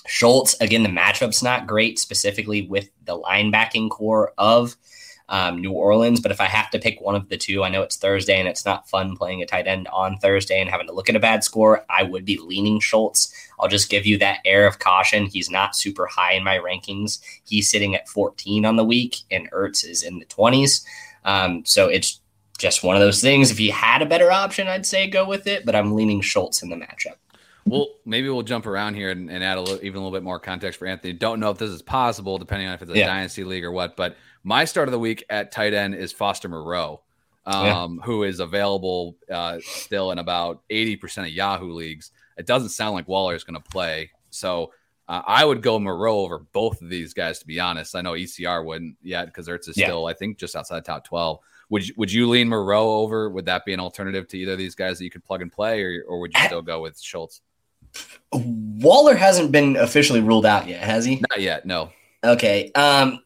[0.06, 4.74] Schultz, again, the matchup's not great, specifically with the linebacking core of
[5.28, 6.20] um, New Orleans.
[6.20, 8.48] But if I have to pick one of the two, I know it's Thursday and
[8.48, 11.20] it's not fun playing a tight end on Thursday and having to look at a
[11.20, 11.84] bad score.
[11.90, 13.32] I would be leaning Schultz.
[13.60, 15.26] I'll just give you that air of caution.
[15.26, 17.20] He's not super high in my rankings.
[17.44, 20.84] He's sitting at 14 on the week, and Ertz is in the 20s.
[21.24, 22.20] Um, so it's
[22.58, 23.50] just one of those things.
[23.50, 26.62] If you had a better option, I'd say go with it, but I'm leaning Schultz
[26.62, 27.16] in the matchup.
[27.70, 30.22] Well, maybe we'll jump around here and, and add a little, even a little bit
[30.22, 31.12] more context for Anthony.
[31.12, 33.06] Don't know if this is possible, depending on if it's a yeah.
[33.06, 33.96] dynasty league or what.
[33.96, 37.02] But my start of the week at tight end is Foster Moreau,
[37.46, 38.04] um, yeah.
[38.04, 42.12] who is available uh, still in about 80% of Yahoo leagues.
[42.36, 44.10] It doesn't sound like Waller is going to play.
[44.30, 44.72] So
[45.08, 47.96] uh, I would go Moreau over both of these guys, to be honest.
[47.96, 49.86] I know ECR wouldn't yet because Ertz is yeah.
[49.86, 51.38] still, I think, just outside top 12.
[51.70, 53.28] Would you, would you lean Moreau over?
[53.28, 55.52] Would that be an alternative to either of these guys that you could plug and
[55.52, 57.42] play, or, or would you still go with Schultz?
[58.32, 61.22] Waller hasn't been officially ruled out yet, has he?
[61.30, 61.90] Not yet, no.
[62.22, 62.70] Okay.
[62.74, 63.20] Um,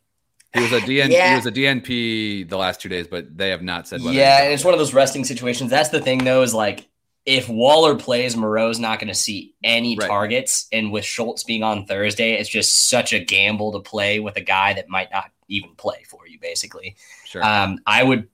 [0.55, 1.11] he was a DN.
[1.11, 1.31] Yeah.
[1.31, 4.13] He was a DNP the last two days, but they have not said whether.
[4.17, 5.71] yeah, and it's one of those resting situations.
[5.71, 6.89] That's the thing, though, is like
[7.25, 10.09] if Waller plays, Moreau's not going to see any Right.
[10.09, 14.37] targets, and with Schultz being on Thursday, it's just such a gamble to play with
[14.37, 16.97] a guy that might not even play for you, basically.
[17.25, 17.43] sure.
[17.45, 18.29] Um, I would.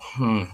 [0.00, 0.44] Hmm,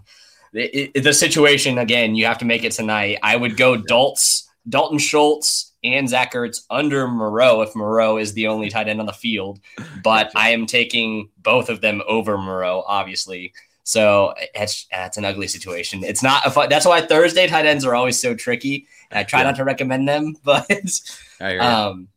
[0.52, 3.18] the, it- the situation again, you have to make it tonight.
[3.22, 8.46] I would go Daltz, Dalton Schultz, and Zach Ertz under Moreau if Moreau is the
[8.48, 9.60] only tight end on the field.
[10.04, 10.30] But.
[10.36, 13.52] I am taking both of them over Moreau, obviously.
[13.82, 16.04] So it's that's an ugly situation.
[16.04, 16.68] It's not a fun.
[16.68, 18.86] That's why Thursday tight ends are always so tricky.
[19.10, 19.46] And I try Yeah.
[19.46, 20.70] not to recommend them, but
[21.40, 22.08] I um,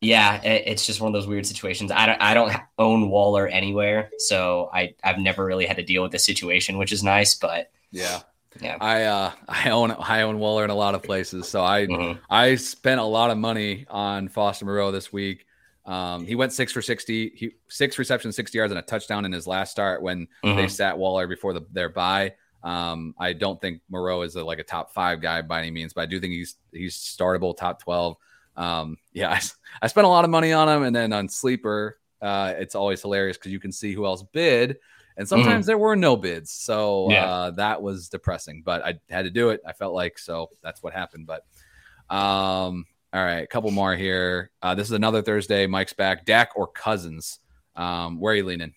[0.00, 1.90] yeah, it, it's just one of those weird situations.
[1.90, 6.02] I don't, I don't own Waller anywhere, so I, I've never really had to deal
[6.02, 7.34] with this situation, which is nice.
[7.34, 8.20] But yeah.
[8.60, 8.76] Yeah.
[8.80, 12.18] I uh I own I own Waller in a lot of places, so I Mhm.
[12.30, 15.46] I spent a lot of money on Foster Moreau this week.
[15.84, 19.32] Um, he went six for sixty, he six receptions, sixty yards, and a touchdown in
[19.32, 20.70] his last start when they Mhm.
[20.70, 22.34] sat Waller before the, their bye.
[22.64, 25.92] Um, I don't think Moreau is a, like a top five guy by any means,
[25.92, 28.16] but I do think he's he's startable, top twelve.
[28.56, 29.40] Um, yeah, I,
[29.82, 33.00] I spent a lot of money on him, and then on sleeper, uh, it's always
[33.02, 34.78] hilarious because you can see who else bid,
[35.16, 37.24] and sometimes there were no bids, so Yeah.
[37.30, 38.62] uh, that was depressing.
[38.64, 39.60] But I had to do it.
[39.66, 41.26] I felt like so that's what happened.
[41.26, 41.44] But
[42.14, 44.50] um, all right, a couple more here.
[44.62, 45.66] Uh, this is another Thursday.
[45.66, 46.24] Mike's back.
[46.26, 47.38] Dak or Cousins?
[47.74, 48.74] Um, where are you leaning?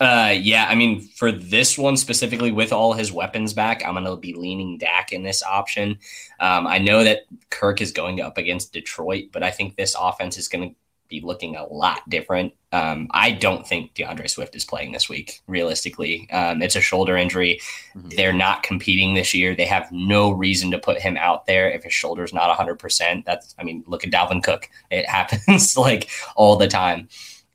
[0.00, 4.06] Uh, yeah, I mean, for this one specifically, with all his weapons back, I'm going
[4.06, 5.98] to be leaning Dak in this option.
[6.40, 10.38] Um, I know that Kirk is going up against Detroit, but I think this offense
[10.38, 10.74] is going to
[11.10, 12.54] be looking a lot different.
[12.72, 16.30] Um, I don't think DeAndre Swift is playing this week, realistically.
[16.30, 17.60] Um, it's a shoulder injury.
[17.94, 18.16] Mhm.
[18.16, 19.54] They're not competing this year.
[19.54, 23.26] They have no reason to put him out there if his shoulder's not 100%.
[23.26, 24.70] That's, I mean, look at Dalvin Cook.
[24.90, 27.08] It happens like all the time.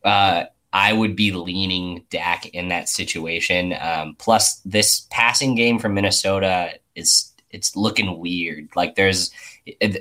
[0.03, 3.73] Uh, I would be leaning Dak in that situation.
[3.79, 8.67] Um, plus, this passing game from Minnesota is it's looking weird.
[8.75, 9.31] Like there's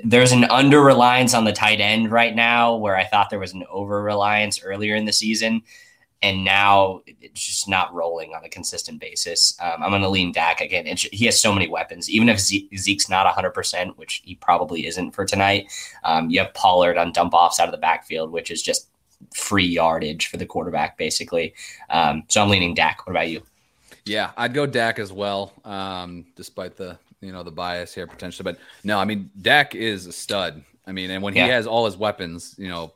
[0.03, 3.53] there's an under reliance on the tight end right now, where I thought there was
[3.53, 5.63] an over reliance earlier in the season,
[6.21, 9.57] and now it's just not rolling on a consistent basis.
[9.59, 10.85] Um, I'm going to lean Dak again.
[10.87, 12.09] It's, he has so many weapons.
[12.09, 15.71] Even if Zeke, Zeke's not 100, percent which he probably isn't for tonight,
[16.03, 18.87] um, you have Pollard on dump offs out of the backfield, which is just
[19.33, 21.53] free yardage for the quarterback, basically.
[21.89, 23.05] Um, so I'm leaning Dak.
[23.05, 23.41] What about you?
[24.05, 28.43] Yeah, I'd go Dak as well, um, despite the you know the bias here potentially.
[28.43, 30.63] But no, I mean Dak is a stud.
[30.87, 31.47] I mean, and when he Yeah.
[31.47, 32.93] has all his weapons, you know,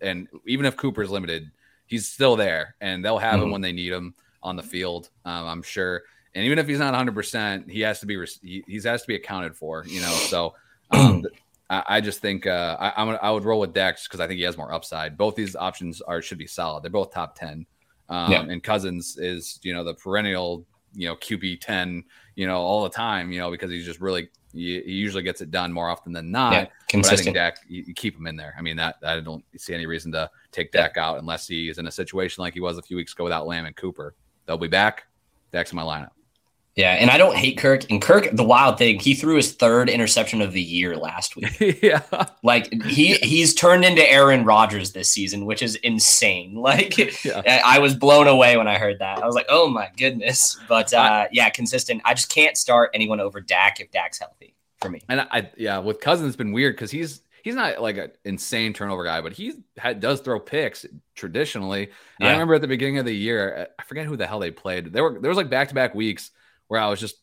[0.00, 1.50] and even if Cooper's limited,
[1.86, 3.52] he's still there, and they'll have him Mhm.
[3.52, 5.10] when they need him on the field.
[5.24, 6.02] Um, I'm sure.
[6.34, 9.02] And even if he's not 100, percent he has to be res- he, he has
[9.02, 9.84] to be accounted for.
[9.86, 10.54] You know, so
[10.90, 11.24] um,
[11.70, 14.26] I, I just think uh, I, I'm gonna, I would roll with Dak because I
[14.26, 15.16] think he has more upside.
[15.18, 16.82] Both these options are should be solid.
[16.82, 17.66] They're both top 10.
[18.08, 18.42] Um, Yeah.
[18.42, 20.64] And Cousins is, you know, the perennial,
[20.94, 22.04] you know, QB 10,
[22.38, 25.40] you know, all the time, you know, because he's just really, he, he usually gets
[25.40, 26.52] it done more often than not.
[26.52, 27.34] yeah, But I think consistent.
[27.34, 28.54] Dak, you, you keep him in there.
[28.56, 30.82] I mean, that I don't see any reason to take Yeah.
[30.82, 33.24] Dak out unless he is in a situation like he was a few weeks ago
[33.24, 34.14] without Lamb and Cooper.
[34.46, 35.08] They'll be back.
[35.50, 36.10] Dak's in my lineup.
[36.78, 37.90] Yeah, and I don't hate Kirk.
[37.90, 41.80] And Kirk, the wild thing, he threw his third interception of the year last week.
[41.82, 42.02] yeah.
[42.44, 46.54] Like he he's turned into Aaron Rodgers this season, which is insane.
[46.68, 47.42] Like Yeah.
[47.46, 49.22] I I was blown away when I heard that.
[49.22, 50.56] I was like, oh my goodness.
[50.68, 52.02] But uh, yeah, consistent.
[52.04, 55.00] I just can't start anyone over Dak if Dak's healthy for me.
[55.08, 58.72] And I, yeah, with Cousins, it's been weird because he's he's not like an insane
[58.72, 61.90] turnover guy, but he had, does throw picks traditionally.
[62.20, 64.50] And I remember at the beginning of the year, I forget who the hell they
[64.50, 64.92] played.
[64.92, 66.30] There were there was like back to back weeks
[66.68, 67.16] where I was just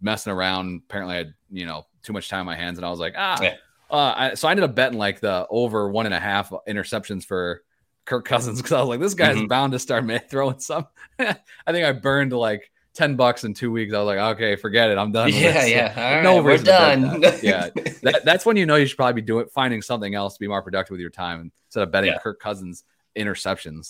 [0.00, 0.82] messing around.
[0.88, 3.14] Apparently, I had you know too much time on my hands, and I was like,
[3.16, 3.38] ah.
[3.42, 3.54] Yeah.
[3.88, 7.24] Uh, I, so I ended up betting like the over one and a half interceptions
[7.24, 7.62] for
[8.04, 9.48] Kirk Cousins because I was like, this guy's Mhm.
[9.48, 10.86] bound to start throwing some.
[11.20, 11.36] I
[11.70, 13.94] think I burned like ten bucks in two weeks.
[13.94, 15.26] I was like, okay, forget it, I'm done.
[15.26, 15.70] with Yeah, this.
[15.70, 15.94] yeah.
[15.96, 17.20] All right, no we're to bet done.
[17.20, 17.42] that.
[17.44, 17.68] Yeah,
[18.02, 20.48] that, that's when you know you should probably be doing finding something else to be
[20.48, 22.18] more productive with your time instead of betting Yeah.
[22.18, 22.82] Kirk Cousins
[23.16, 23.86] interceptions.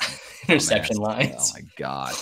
[0.49, 1.53] Interception Oh, lines.
[1.55, 2.15] Oh my god.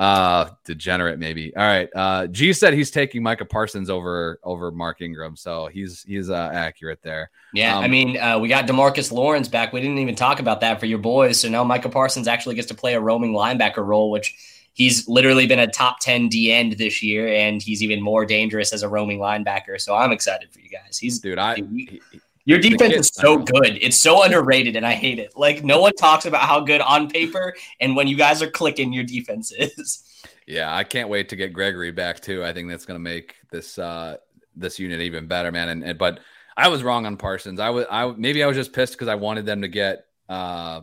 [0.00, 1.54] Uh degenerate maybe.
[1.54, 1.88] All right.
[1.94, 5.36] Uh G said he's taking Micah Parsons over over Mark Ingram.
[5.36, 7.30] So he's he's uh accurate there.
[7.52, 9.74] Yeah, I Um, mean, uh, we got Demarcus Lawrence back.
[9.74, 11.38] We didn't even talk about that for your boys.
[11.38, 14.34] So now Micah Parsons actually gets to play a roaming linebacker role, which
[14.72, 18.72] he's literally been a top 10 D end this year, and he's even more dangerous
[18.72, 19.78] as a roaming linebacker.
[19.78, 20.96] So I'm excited for you guys.
[20.96, 23.78] He's Dude, I Dude, he- he- your defense is so good.
[23.80, 25.32] It's so underrated, and I hate it.
[25.36, 28.92] Like no one talks about how good on paper, and when you guys are clicking,
[28.92, 30.02] your defense is.
[30.46, 32.44] yeah, I can't wait to get Gregory back too.
[32.44, 34.16] I think that's gonna make this uh
[34.56, 35.68] this unit even better, man.
[35.68, 36.18] And, and but
[36.56, 37.60] I was wrong on Parsons.
[37.60, 40.80] I was I maybe I was just pissed because I wanted them to get uh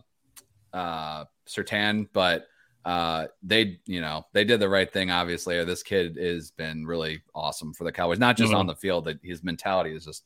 [0.73, 2.47] uh, Surtain, but
[2.85, 5.11] uh, they, you know, they did the right thing.
[5.11, 8.59] Obviously, this kid has been really awesome for the Cowboys, not just mm-hmm.
[8.59, 9.05] on the field.
[9.05, 10.23] That his mentality is just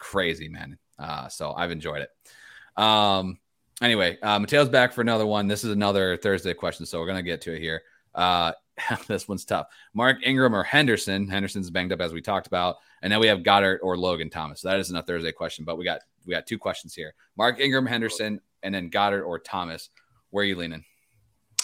[0.00, 0.76] crazy, man.
[0.98, 2.82] Uh, so I've enjoyed it.
[2.82, 3.38] Um,
[3.80, 5.46] anyway, uh, Mateo's back for another one.
[5.46, 7.82] This is another Thursday question, so we're gonna get to it here.
[8.14, 8.52] Uh,
[9.06, 9.68] this one's tough.
[9.94, 11.28] Mark Ingram or Henderson.
[11.28, 14.60] Henderson's banged up as we talked about, and then we have Goedert or Logan Thomas.
[14.60, 17.14] So that isn't a Thursday question, but we got we got two questions here.
[17.36, 19.90] Mark Ingram, Henderson, and then Goedert or Thomas.
[20.30, 20.84] Where are you leaning?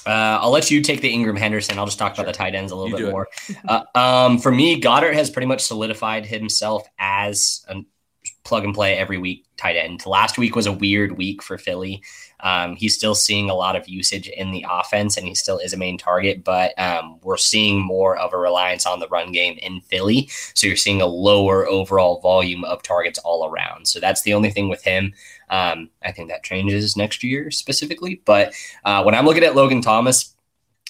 [0.05, 1.79] Uh, I'll let you take the Ingram Henderson.
[1.79, 2.25] I'll just talk sure.
[2.25, 3.29] about the tight ends a little you bit more.
[3.69, 7.83] uh, um, for me, Goedert has pretty much solidified himself as a
[8.47, 10.05] plug and play every week tight end.
[10.07, 12.03] Last week was a weird week for Philly.
[12.41, 15.73] Um, he's still seeing a lot of usage in the offense, and he still is
[15.73, 16.45] a main target.
[16.45, 20.67] But um, we're seeing more of a reliance on the run game in Philly, so
[20.67, 23.89] you're seeing a lower overall volume of targets all around.
[23.89, 25.15] So that's the only thing with him.
[25.49, 28.21] Um, I think that changes next year specifically.
[28.25, 28.53] But
[28.85, 30.36] uh, when I'm looking at Logan Thomas,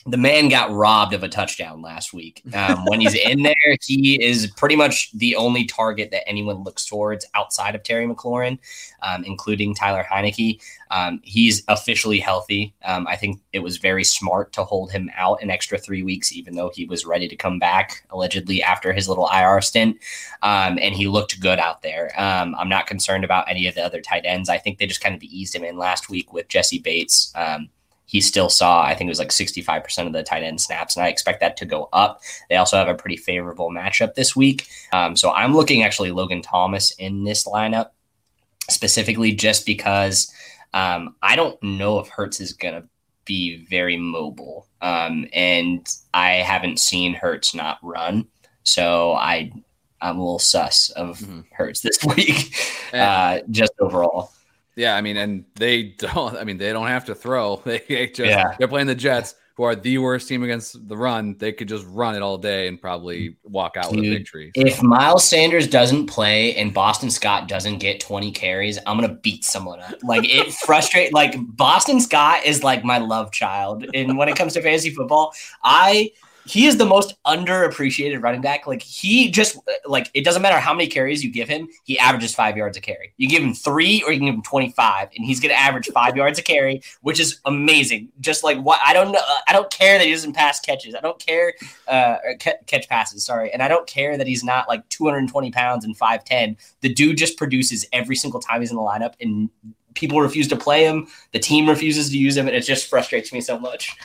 [0.06, 2.42] the man got robbed of a touchdown last week.
[2.54, 6.86] Um, when he's in there, he is pretty much the only target that anyone looks
[6.86, 8.58] towards outside of Terry McLaurin,
[9.02, 10.60] um, including Tyler Heinicke.
[10.92, 12.74] Um, he's officially healthy.
[12.84, 16.32] Um, I think it was very smart to hold him out an extra three weeks,
[16.32, 19.98] even though he was ready to come back allegedly after his little IR stint.
[20.42, 22.12] Um, and he looked good out there.
[22.16, 24.48] Um, I'm not concerned about any of the other tight ends.
[24.48, 27.32] I think they just kind of eased him in last week with Jesse Bates
[28.06, 31.04] he still saw, I think it was like 65% of the tight end snaps, and
[31.04, 32.20] I expect that to go up.
[32.48, 34.68] They also have a pretty favorable matchup this week.
[34.92, 37.90] Um, so I'm looking actually Logan Thomas in this lineup
[38.70, 40.32] specifically just because
[40.72, 42.88] um, I don't know if Hurts is going to
[43.24, 44.66] be very mobile.
[44.80, 48.26] Um, and I haven't seen Hurts not run.
[48.62, 49.52] So I,
[50.00, 51.40] I'm a little sus of mm-hmm.
[51.52, 52.54] Hurts this week,
[52.92, 54.32] uh, just overall.
[54.76, 56.36] Yeah, I mean, and they don't.
[56.36, 57.56] I mean, they don't have to throw.
[57.64, 58.54] They just yeah.
[58.58, 61.36] they're playing the Jets, who are the worst team against the run.
[61.38, 64.52] They could just run it all day and probably walk out Dude, with a victory.
[64.54, 64.62] So.
[64.62, 69.44] If Miles Sanders doesn't play and Boston Scott doesn't get 20 carries, I'm gonna beat
[69.44, 69.94] someone up.
[70.02, 71.12] Like it frustrate.
[71.14, 75.32] Like Boston Scott is like my love child, and when it comes to fantasy football,
[75.64, 76.12] I
[76.46, 78.66] he is the most underappreciated running back.
[78.66, 82.34] Like he just like it doesn't matter how many carries you give him, he averages
[82.34, 83.12] five yards a carry.
[83.16, 85.58] You give him three or you can give him twenty five, and he's going to
[85.58, 88.10] average five yards a carry, which is amazing.
[88.20, 90.94] Just like what I don't know, I don't care that he doesn't pass catches.
[90.94, 91.52] I don't care
[91.88, 93.24] uh, catch passes.
[93.24, 95.96] Sorry, and I don't care that he's not like two hundred and twenty pounds and
[95.96, 96.56] five ten.
[96.80, 99.50] The dude just produces every single time he's in the lineup, and
[99.94, 101.08] people refuse to play him.
[101.32, 103.96] The team refuses to use him, and it just frustrates me so much.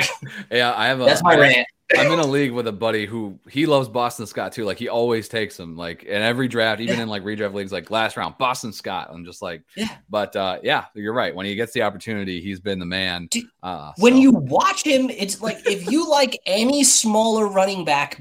[0.50, 1.04] yeah, I have a.
[1.04, 1.68] That's my I, rant.
[1.98, 4.64] I'm in a league with a buddy who he loves Boston Scott too.
[4.64, 5.76] Like he always takes him.
[5.76, 7.02] Like in every draft, even yeah.
[7.02, 9.08] in like redraft leagues, like last round, Boston Scott.
[9.12, 9.96] I'm just like, yeah.
[10.08, 11.34] But uh, yeah, you're right.
[11.34, 13.28] When he gets the opportunity, he's been the man.
[13.62, 14.18] Uh, when so.
[14.18, 18.20] you watch him, it's like if you like any smaller running back,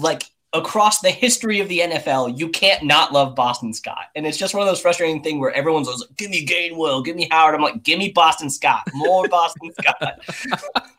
[0.00, 0.24] like
[0.56, 4.06] across the history of the NFL, you can't not love Boston Scott.
[4.14, 7.04] And it's just one of those frustrating things where everyone's always like, give me Gainwell,
[7.04, 7.54] give me Howard.
[7.54, 10.20] I'm like, give me Boston Scott, more Boston Scott.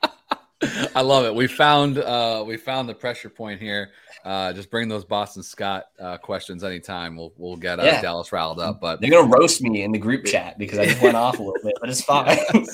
[0.95, 1.35] I love it.
[1.35, 3.91] We found uh, we found the pressure point here.
[4.25, 7.15] Uh, just bring those Boston Scott uh, questions anytime.
[7.15, 8.01] We'll we'll get uh, yeah.
[8.01, 8.81] Dallas riled up.
[8.81, 11.43] But they're gonna roast me in the group chat because I just went off a
[11.43, 12.37] little bit, but it's fine.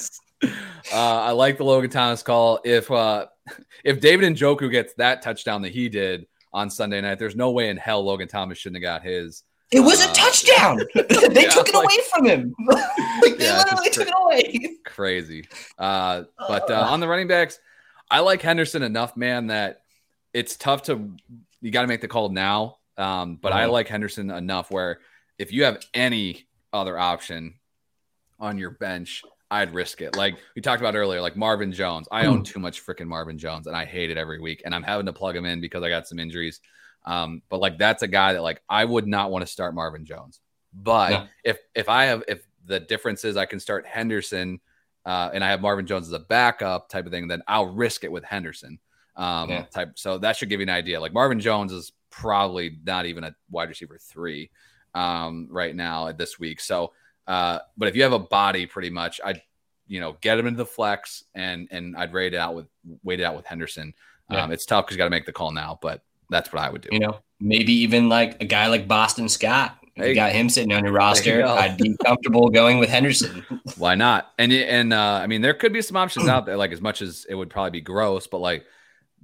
[0.92, 2.60] Uh, I like the Logan Thomas call.
[2.66, 3.28] If uh,
[3.86, 7.70] if David Njoku gets that touchdown that he did on Sunday night, there's no way
[7.70, 9.44] in hell Logan Thomas shouldn't have got his.
[9.72, 10.82] It was a uh, touchdown.
[10.96, 12.56] they yeah, took it like, away from him.
[12.68, 14.78] like they yeah, literally took it away.
[14.86, 15.48] Crazy.
[15.80, 17.60] Uh, but uh, on the running backs,
[18.14, 19.82] I like Henderson enough, man, that
[20.34, 21.16] it's tough to
[21.62, 22.78] you got to make the call now.
[22.96, 23.72] Um, but I uh-huh.
[23.72, 25.00] like Henderson enough where
[25.40, 27.56] if you have any other option
[28.40, 30.16] on your bench, I'd risk it.
[30.16, 32.08] Like we talked about earlier, like Marvin Jones.
[32.12, 32.44] I own hmm.
[32.44, 34.62] too much freaking Marvin Jones, and I hate it every week.
[34.64, 36.60] And I'm having to plug him in because I got some injuries.
[37.06, 40.06] Um, but like that's a guy that like I would not want to start Marvin
[40.06, 40.40] Jones.
[40.72, 41.26] But yeah.
[41.44, 44.60] if if I have if the difference is I can start Henderson
[45.06, 48.04] uh, and I have Marvin Jones as a backup type of thing, then I'll risk
[48.04, 48.80] it with Henderson
[49.16, 49.64] um, yeah.
[49.64, 49.94] type.
[49.96, 51.00] So that should give you an idea.
[51.00, 54.50] Like Marvin Jones is probably not even a wide receiver three
[54.94, 56.60] um, right now this week.
[56.62, 56.94] So,
[57.28, 59.42] uh, but if you have a body, pretty much, I,
[59.88, 62.68] you know, get him into the flex and and I'd rate it out with
[63.04, 63.94] wait it out with Henderson.
[64.30, 64.44] Yeah.
[64.44, 66.70] Um, it's tough because you got to make the call now, but that's what I
[66.70, 66.90] would do.
[66.92, 70.74] You know, maybe even like a guy like Boston Scott if you got him sitting
[70.74, 73.46] on your roster, you I'd be comfortable going with Henderson.
[73.78, 74.32] Why not?
[74.40, 76.58] And and uh, I mean, there could be some options out there.
[76.58, 78.66] Like as much as it would probably be gross, but like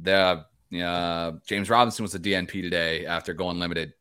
[0.01, 0.45] the
[0.77, 3.93] uh, James Robinson was a DNP today after going limited.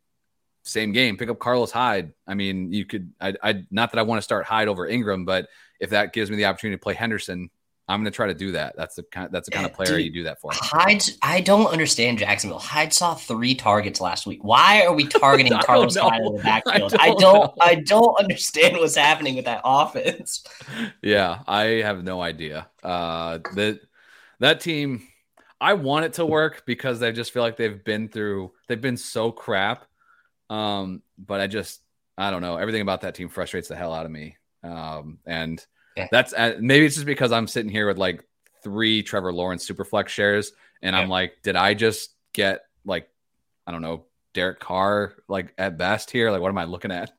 [0.65, 2.13] Same game, pick up Carlos Hyde.
[2.27, 3.13] I mean, you could.
[3.21, 5.49] I, I not that I want to start Hyde over Ingram, but
[5.81, 7.49] if that gives me the opportunity to play Henderson,
[7.89, 8.77] I'm going to try to do that.
[8.77, 9.31] That's the kind.
[9.33, 10.51] That's the kind of player Dude, you do that for.
[10.53, 12.59] Hyde, I don't understand Jacksonville.
[12.59, 14.45] Hyde saw three targets last week.
[14.45, 16.95] Why are we targeting Carlos Hyde in the backfield?
[16.97, 17.19] I don't.
[17.19, 20.45] I don't, I don't understand what's happening with that offense.
[21.03, 22.69] Yeah, I have no idea.
[22.83, 23.81] Uh, that
[24.41, 25.09] that team,
[25.59, 28.53] I want it to work because I just feel like they've been through.
[28.69, 29.87] They've been so crap.
[30.51, 31.81] Um, but I just,
[32.17, 32.57] I don't know.
[32.57, 34.37] Everything about that team frustrates the hell out of me.
[34.63, 35.65] Um, and
[36.11, 38.25] That's uh, maybe it's just because I'm sitting here with like
[38.63, 41.01] three Trevor Lawrence Superflex shares, and yeah.
[41.01, 43.09] I'm like, did I just get like,
[43.67, 46.31] I don't know, Derek Carr like at best here?
[46.31, 47.13] Like, what am I looking at?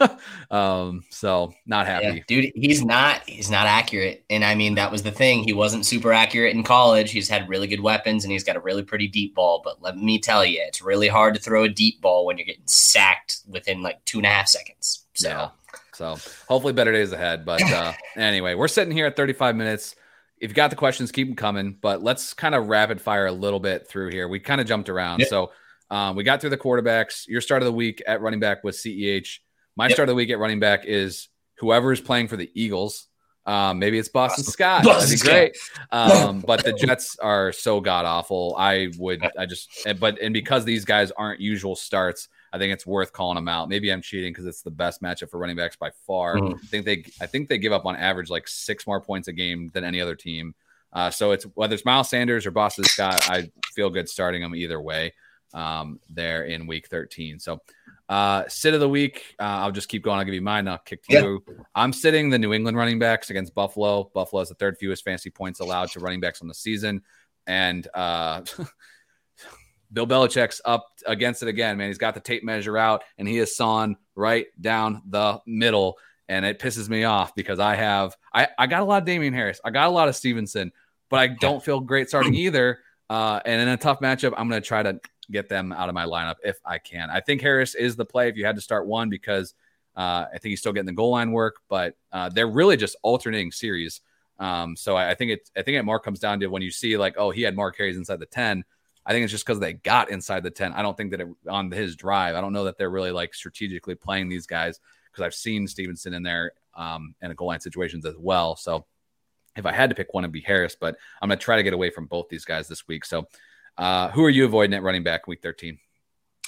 [0.50, 2.52] um, so not happy, yeah, dude.
[2.54, 5.44] He's not he's not accurate, and I mean that was the thing.
[5.44, 7.10] He wasn't super accurate in college.
[7.10, 9.60] He's had really good weapons, and he's got a really pretty deep ball.
[9.62, 12.46] But let me tell you, it's really hard to throw a deep ball when you're
[12.46, 15.04] getting sacked within like two and a half seconds.
[15.14, 15.28] So.
[15.28, 15.48] Yeah.
[15.96, 16.16] So
[16.48, 17.44] hopefully better days ahead.
[17.44, 19.96] But uh, anyway, we're sitting here at 35 minutes.
[20.38, 21.78] If you got the questions, keep them coming.
[21.80, 24.28] But let's kind of rapid fire a little bit through here.
[24.28, 25.20] We kind of jumped around.
[25.20, 25.28] Yep.
[25.28, 25.52] So
[25.90, 27.26] um, we got through the quarterbacks.
[27.26, 29.38] Your start of the week at running back was CEH.
[29.76, 29.94] My yep.
[29.94, 31.28] start of the week at running back is
[31.58, 33.06] whoever is playing for the Eagles.
[33.46, 34.84] Um, maybe it's Boston Scott.
[34.84, 35.56] Boston That'd be great.
[35.92, 38.56] Um, but the Jets are so god awful.
[38.58, 42.86] I would, I just, but and because these guys aren't usual starts, I think it's
[42.86, 43.68] worth calling them out.
[43.68, 46.36] Maybe I'm cheating because it's the best matchup for running backs by far.
[46.36, 46.54] Mm-hmm.
[46.54, 49.32] I think they I think they give up on average like six more points a
[49.32, 50.54] game than any other team.
[50.92, 54.54] Uh, so it's whether it's Miles Sanders or Boston Scott, I feel good starting them
[54.54, 55.12] either way.
[55.54, 57.38] Um, there in week 13.
[57.38, 57.60] So
[58.08, 59.34] uh, sit of the week.
[59.38, 60.18] Uh, I'll just keep going.
[60.18, 60.68] I'll give you mine.
[60.68, 61.22] I'll kick to yeah.
[61.22, 61.44] you.
[61.74, 64.10] I'm sitting the New England running backs against Buffalo.
[64.14, 67.02] Buffalo has the third fewest fantasy points allowed to running backs on the season.
[67.46, 68.42] And uh,
[69.92, 71.88] Bill Belichick's up against it again, man.
[71.88, 75.98] He's got the tape measure out and he is sawn right down the middle.
[76.28, 79.32] And it pisses me off because I have I, I got a lot of Damien
[79.32, 79.60] Harris.
[79.64, 80.72] I got a lot of Stevenson,
[81.08, 82.80] but I don't feel great starting either.
[83.08, 84.98] Uh, and in a tough matchup, I'm gonna try to
[85.30, 87.10] get them out of my lineup if I can.
[87.10, 89.54] I think Harris is the play if you had to start one because
[89.96, 92.96] uh, I think he's still getting the goal line work, but uh, they're really just
[93.02, 94.00] alternating series.
[94.38, 96.70] Um, so I, I, think it I think it more comes down to when you
[96.70, 98.64] see like, oh, he had more carries inside the 10.
[99.06, 100.72] I think it's just because they got inside the 10.
[100.72, 103.34] I don't think that it, on his drive, I don't know that they're really like
[103.34, 104.80] strategically playing these guys
[105.10, 108.56] because I've seen Stevenson in there um, in a goal line situations as well.
[108.56, 108.84] So
[109.56, 111.62] if I had to pick one, it'd be Harris, but I'm going to try to
[111.62, 113.04] get away from both these guys this week.
[113.04, 113.26] So
[113.78, 115.78] uh, who are you avoiding at running back week 13?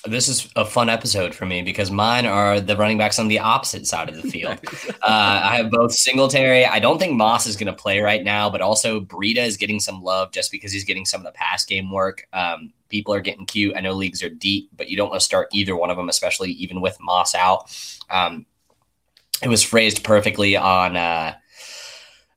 [0.07, 3.38] This is a fun episode for me because mine are the running backs on the
[3.40, 4.59] opposite side of the field.
[4.88, 6.64] uh, I have both Singletary.
[6.64, 9.80] I don't think Moss is going to play right now, but also Breida is getting
[9.80, 12.26] some love just because he's getting some of the pass game work.
[12.32, 13.76] Um, people are getting cute.
[13.76, 16.09] I know leagues are deep, but you don't want to start either one of them,
[16.09, 17.74] especially even with Moss out.
[18.09, 18.46] Um,
[19.42, 21.34] it was phrased perfectly on uh,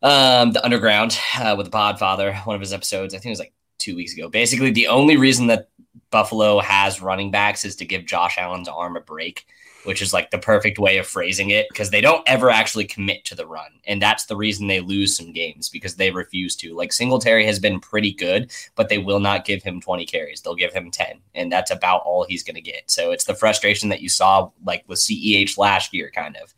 [0.01, 3.13] um, the Underground uh, with the Podfather, one of his episodes.
[3.13, 4.29] I think it was like two weeks ago.
[4.29, 5.69] Basically, the only reason that
[6.11, 9.47] Buffalo has running backs is to give Josh Allen's arm a break,
[9.85, 13.23] which is like the perfect way of phrasing it because they don't ever actually commit
[13.25, 13.71] to the run.
[13.85, 16.75] And that's the reason they lose some games because they refuse to.
[16.75, 20.41] Like Singletary has been pretty good, but they will not give him 20 carries.
[20.41, 22.91] They'll give him 10, and that's about all he's going to get.
[22.91, 26.53] So it's the frustration that you saw like with CEH last year, kind of.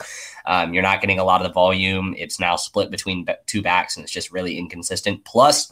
[0.45, 2.16] Um, you're not getting a lot of the volume.
[2.18, 5.24] It's now split between two backs, and it's just really inconsistent.
[5.24, 5.72] Plus,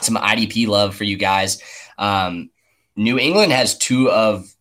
[0.00, 1.62] some IDP love for you guys.
[1.98, 2.50] Um,
[2.96, 4.54] New England has two of,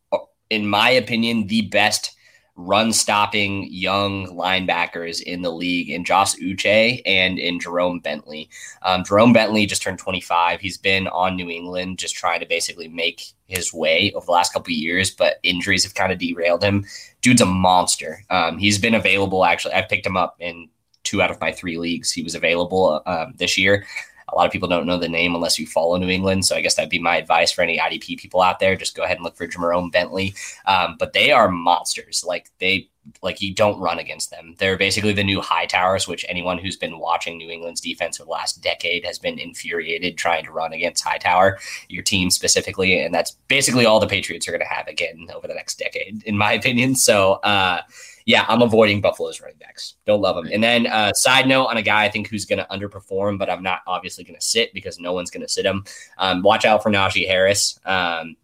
[0.49, 2.15] in my opinion, the best
[2.55, 8.49] run stopping young linebackers in the league in Josh Uche and in Ja'Whaun Bentley.
[8.83, 10.59] Um, Ja'Whaun Bentley just turned 25.
[10.59, 14.53] He's been on New England just trying to basically make his way over the last
[14.53, 16.85] couple of years, but injuries have kind of derailed him.
[17.21, 18.23] Dude's a monster.
[18.29, 19.73] Um, he's been available actually.
[19.73, 20.69] I picked him up in
[21.03, 22.11] two out of my three leagues.
[22.11, 23.85] He was available um, this year.
[24.31, 26.45] A lot of people don't know the name unless you follow New England.
[26.45, 28.75] So I guess that'd be my advice for any IDP people out there.
[28.75, 30.33] Just go ahead and look for Ja'Whaun Bentley.
[30.65, 32.23] Um, but they are monsters.
[32.25, 32.89] Like they
[33.21, 34.55] like you don't run against them.
[34.57, 38.29] They're basically the new Hightowers, which anyone who's been watching New England's defense for the
[38.29, 42.99] last decade has been infuriated trying to run against Hightower, your team specifically.
[42.99, 46.23] And that's basically all the Patriots are going to have again over the next decade,
[46.23, 46.95] in my opinion.
[46.95, 47.81] So, uh,
[48.25, 49.95] yeah, I'm avoiding Buffalo's running backs.
[50.05, 50.49] Don't love them.
[50.51, 53.49] And then, uh, side note on a guy I think who's going to underperform, but
[53.49, 55.85] I'm not obviously going to sit because no one's going to sit him.
[56.19, 57.79] Um, watch out for Najee Harris.
[57.83, 58.35] Um,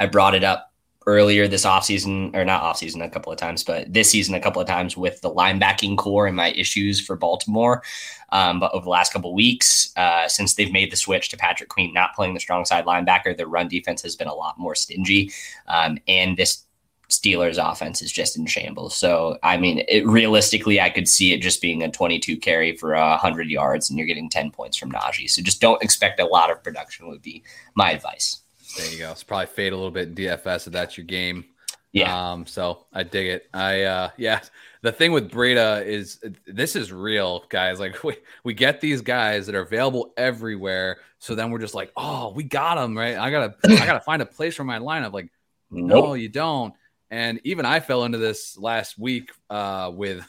[0.00, 0.71] I brought it up
[1.06, 4.60] earlier this offseason, or not offseason a couple of times, but this season a couple
[4.60, 7.82] of times with the linebacking core and my issues for Baltimore.
[8.30, 11.68] Um, but over the last couple weeks, uh, since they've made the switch to Patrick
[11.68, 14.74] Queen not playing the strong side linebacker, their run defense has been a lot more
[14.74, 15.30] stingy.
[15.68, 16.64] Um, and this
[17.12, 18.96] Steelers offense is just in shambles.
[18.96, 22.96] So, I mean, it, realistically, I could see it just being a 22 carry for
[22.96, 25.28] uh, 100 yards and you're getting 10 points from Najee.
[25.28, 27.42] So, just don't expect a lot of production, would be
[27.74, 28.42] my advice.
[28.76, 29.10] There you go.
[29.10, 31.44] It's probably fade a little bit in DFS if that's your game.
[31.92, 32.32] Yeah.
[32.32, 33.48] Um, so I dig it.
[33.52, 34.40] I uh yeah.
[34.80, 37.78] The thing with Breida is this is real, guys.
[37.78, 40.98] Like we, we get these guys that are available everywhere.
[41.18, 43.16] So then we're just like, oh, we got them, right?
[43.16, 45.12] I gotta I gotta find a place for my lineup.
[45.12, 45.28] Like,
[45.70, 46.04] nope.
[46.04, 46.74] no, you don't.
[47.10, 50.26] And even I fell into this last week uh with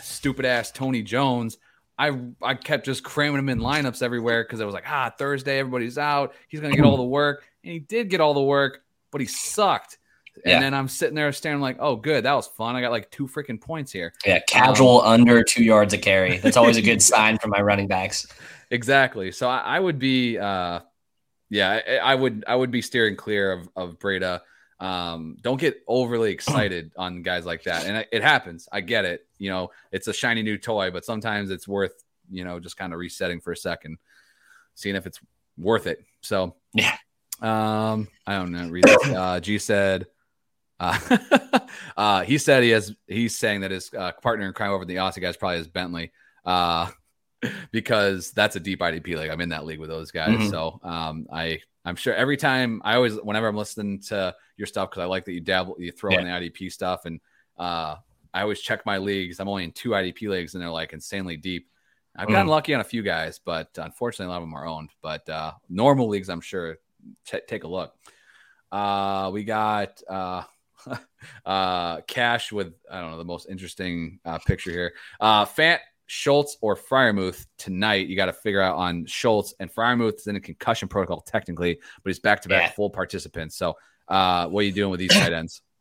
[0.00, 1.58] stupid ass Tony Jones.
[1.98, 5.58] I I kept just cramming him in lineups everywhere because I was like, ah, Thursday,
[5.58, 6.34] everybody's out.
[6.48, 7.44] He's gonna get all the work.
[7.64, 9.98] And he did get all the work, but he sucked.
[10.44, 10.60] And yeah.
[10.60, 12.76] then I'm sitting there staring like, oh, good, that was fun.
[12.76, 14.12] I got like two freaking points here.
[14.24, 16.38] Yeah, casual um, under two yards a carry.
[16.38, 18.26] That's always a good sign for my running backs.
[18.70, 19.32] Exactly.
[19.32, 20.80] So I, I would be, uh,
[21.50, 24.42] yeah, I, I, would, I would be steering clear of of Breida.
[24.80, 28.68] Um, don't get overly excited on guys like that, and it, happens.
[28.70, 29.26] I get it.
[29.38, 31.92] You know, it's a shiny new toy, but sometimes it's worth
[32.30, 33.98] you know just kind of resetting for a second,
[34.74, 35.20] seeing if it's
[35.56, 36.04] worth it.
[36.22, 36.96] So yeah.
[37.40, 38.68] Um, I don't know.
[38.68, 39.08] Read this.
[39.08, 40.06] Uh, G said,
[40.80, 40.98] uh,
[41.96, 42.94] uh, he said he has.
[43.06, 46.12] He's saying that his uh, partner in crime over the Aussie guys probably is Bentley,
[46.44, 46.88] uh,
[47.70, 49.30] because that's a deep IDP league.
[49.30, 50.50] I'm in that league with those guys, mm-hmm.
[50.50, 54.90] so um, I I'm sure every time I always whenever I'm listening to your stuff
[54.90, 56.20] because I like that you dabble, you throw yeah.
[56.20, 57.20] in the IDP stuff, and
[57.58, 57.96] uh,
[58.34, 59.40] I always check my leagues.
[59.40, 61.68] I'm only in two IDP leagues, and they're like insanely deep.
[62.16, 62.50] I've gotten mm.
[62.50, 64.90] lucky on a few guys, but unfortunately, a lot of them are owned.
[65.00, 66.78] But uh, normal leagues, I'm sure,
[67.24, 67.94] t- take a look.
[68.72, 70.42] Uh, we got uh,
[71.46, 74.94] uh, Cash with I don't know the most interesting uh, picture here.
[75.20, 75.78] Uh, Fant
[76.08, 78.08] Schultz or Freiermuth tonight.
[78.08, 81.78] You got to figure out on Schultz and Freiermuth is in a concussion protocol technically,
[82.02, 83.56] but he's back to back full participants.
[83.56, 83.76] So,
[84.08, 85.62] uh, what are you doing with these tight ends?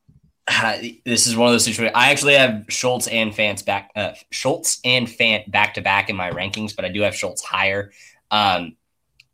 [0.50, 1.94] Uh, this is one of those situations.
[1.94, 6.16] I actually have Schultz and Fant back, uh, Schultz and Fant back to back in
[6.16, 7.92] my rankings, but I do have Schultz higher.
[8.32, 8.78] Um,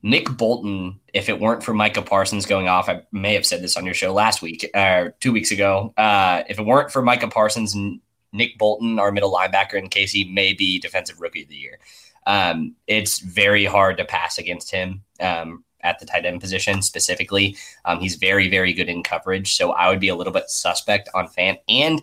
[0.02, 3.78] Nick Bolton, if it weren't for Micah Parsons going off, I may have said this
[3.78, 5.94] on your show last week or uh, two weeks ago.
[5.96, 8.02] Uh, if it weren't for Micah Parsons and
[8.34, 11.80] Nick Bolton, our middle linebacker in Casey, may be defensive rookie of the year.
[12.26, 17.58] Um, it's very hard to pass against him um, at the tight end position specifically.
[17.86, 19.56] Um, he's very, very good in coverage.
[19.56, 21.60] So I would be a little bit suspect on Fant.
[21.70, 22.02] And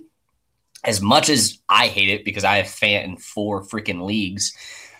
[0.84, 4.54] as much as I hate it because I have Fant in four freaking leagues,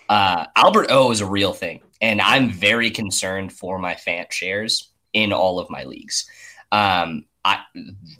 [0.08, 1.80] uh, Albert O is a real thing.
[2.00, 6.28] And I'm very concerned for my Fant shares in all of my leagues.
[6.72, 7.61] Um, I,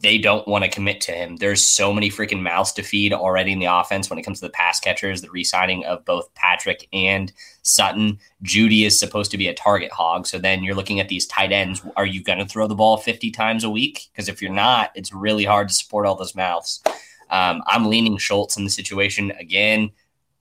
[0.01, 1.37] they don't want to commit to him.
[1.37, 4.47] There's so many freaking mouths to feed already in the offense when it comes to
[4.47, 8.19] the pass catchers, the re-signing of both Patrick and Sutton.
[8.43, 10.27] Jeudy is supposed to be a target hog.
[10.27, 11.83] So then you're looking at these tight ends.
[11.97, 14.09] Are you going to throw the ball 50 times a week?
[14.11, 16.83] Because if you're not, it's really hard to support all those mouths.
[17.29, 19.91] Um, I'm leaning Schultz in the situation again.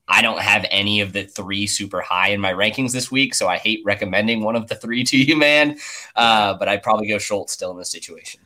[0.08, 3.48] I don't have any of the three super high in my rankings this week, so
[3.48, 5.78] I hate recommending one of the three to you, man.
[6.16, 8.42] Uh, but I'd probably go Schultz still in this situation.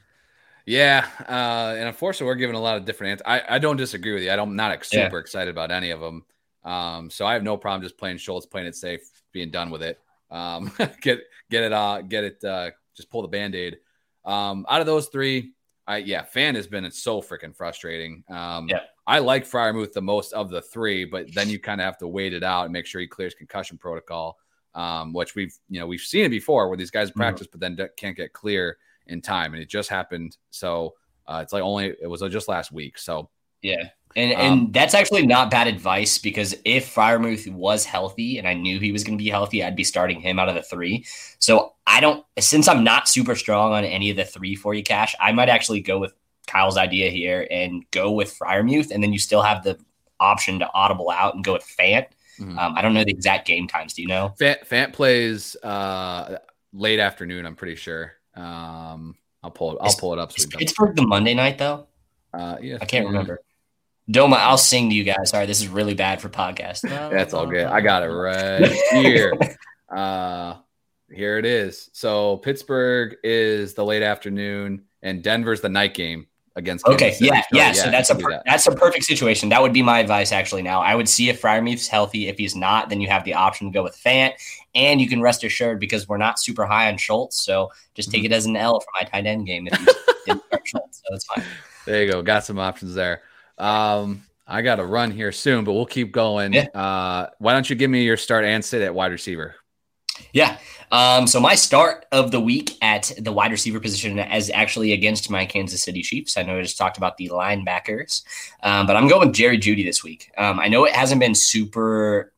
[0.65, 3.25] Yeah, uh, and unfortunately, we're giving a lot of different answers.
[3.25, 4.31] I, I don't disagree with you.
[4.31, 5.19] I'm not super yeah.
[5.19, 6.23] excited about any of them.
[6.63, 9.01] Um, so I have no problem just playing Schultz, playing it safe,
[9.33, 9.99] being done with it.
[10.31, 13.77] Um, get get it uh, get it uh, just pull the band aid.
[14.25, 15.51] Um, out of those three,
[15.85, 18.23] I yeah, Fant has been so freaking frustrating.
[18.29, 18.79] Um, yeah.
[19.05, 22.07] I like Freiermuth the most of the three, but then you kind of have to
[22.07, 24.37] wait it out and make sure he clears concussion protocol,
[24.75, 27.19] um, which we've you know we've seen it before where these guys mm-hmm.
[27.19, 27.59] practice mm-hmm.
[27.59, 28.77] but then can't get clear
[29.07, 30.37] in time, and it just happened.
[30.49, 30.93] So
[31.27, 32.97] uh, it's like only it was just last week.
[32.97, 33.29] So
[33.61, 38.47] yeah, and um, and that's actually not bad advice because if Freiermuth was healthy and
[38.47, 40.63] I knew he was going to be healthy, I'd be starting him out of the
[40.63, 41.05] three.
[41.39, 44.83] So I don't since I'm not super strong on any of the three for you
[44.83, 46.13] cash, I might actually go with
[46.47, 49.79] Kyle's idea here and go with Freiermuth, and then you still have the
[50.19, 52.07] option to audible out and go with Fant.
[52.39, 52.57] Mm-hmm.
[52.57, 53.93] Um, I don't know the exact game times.
[53.93, 54.33] Do you know?
[54.39, 56.37] Fant, Fant plays uh,
[56.73, 57.45] late afternoon.
[57.45, 58.13] I'm pretty sure.
[58.35, 59.77] Um, I'll pull it.
[59.81, 60.31] I'll is, pull it up.
[60.31, 61.87] So Pittsburgh the Monday night though.
[62.33, 63.39] Uh, yeah, I can't remember.
[64.11, 65.29] Doma, I'll sing to you guys.
[65.29, 66.81] Sorry, this is really bad for podcast.
[67.11, 67.65] That's all good.
[67.65, 69.33] I got it right here.
[69.95, 70.55] uh,
[71.09, 71.89] here it is.
[71.93, 76.85] So Pittsburgh is the late afternoon, and Denver's the night game against.
[76.87, 77.71] Okay, yeah, yeah, yeah.
[77.71, 78.43] So that's a per- that.
[78.45, 79.49] that's a perfect situation.
[79.49, 80.61] That would be my advice actually.
[80.61, 82.27] Now I would see if Freiermuth's healthy.
[82.27, 84.33] If he's not, then you have the option to go with Fant,
[84.75, 87.43] and you can rest assured because we're not super high on Schultz.
[87.43, 88.33] So just take mm-hmm.
[88.33, 89.85] it as an L for my tight end game if you
[90.25, 90.97] didn't start Schultz.
[90.97, 91.43] So that's fine.
[91.85, 92.21] There you go.
[92.21, 93.21] Got some options there.
[93.57, 96.53] Um, I got to run here soon, but we'll keep going.
[96.53, 96.67] Yeah.
[96.73, 99.55] Uh, why don't you give me your start and sit at wide receiver?
[100.31, 100.57] Yeah.
[100.91, 105.29] Um, so my start of the week at the wide receiver position is actually against
[105.29, 106.37] my Kansas City Chiefs.
[106.37, 108.23] I know I just talked about the linebackers,
[108.61, 110.31] um, but I'm going with Jerry Jeudy this week.
[110.37, 112.31] Um, I know it hasn't been super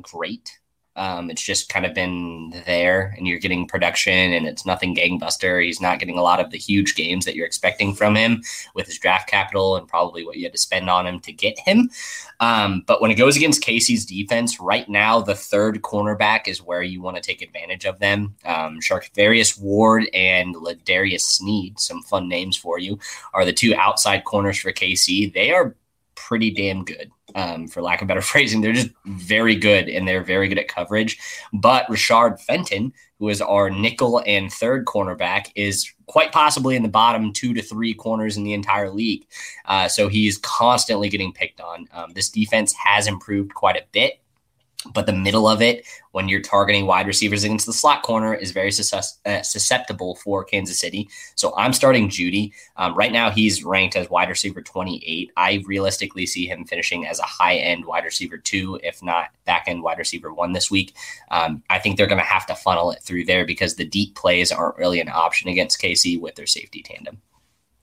[0.00, 0.58] great
[0.96, 5.64] um, it's just kind of been there, and you're getting production, and it's nothing gangbuster.
[5.64, 8.42] He's not getting a lot of the huge games that you're expecting from him
[8.74, 11.58] with his draft capital and probably what you had to spend on him to get
[11.58, 11.88] him.
[12.40, 16.82] Um, but when it goes against Casey's defense, right now the third cornerback is where
[16.82, 18.34] you want to take advantage of them.
[18.44, 22.98] Um, Charvarius Ward and L'Jarius Sneed, some fun names for you,
[23.32, 25.32] are the two outside corners for KC.
[25.32, 25.74] They are
[26.26, 28.60] pretty damn good um, for lack of better phrasing.
[28.60, 31.18] They're just very good and they're very good at coverage.
[31.52, 36.88] But Rashard Fenton, who is our nickel and third cornerback, is quite possibly in the
[36.88, 39.26] bottom two to three corners in the entire league.
[39.64, 41.88] Uh, so he's constantly getting picked on.
[41.92, 44.21] Um, this defense has improved quite a bit
[44.92, 48.50] but the middle of it, when you're targeting wide receivers against the slot corner, is
[48.50, 51.08] very uh, susceptible for Kansas City.
[51.34, 52.52] So I'm starting Jeudy.
[52.76, 55.32] Um, right now, he's ranked as wide receiver 28.
[55.36, 59.64] I realistically see him finishing as a high end wide receiver two, if not back
[59.66, 60.94] end wide receiver one this week.
[61.30, 64.14] Um, I think they're going to have to funnel it through there because the deep
[64.14, 67.20] plays aren't really an option against KC with their safety tandem.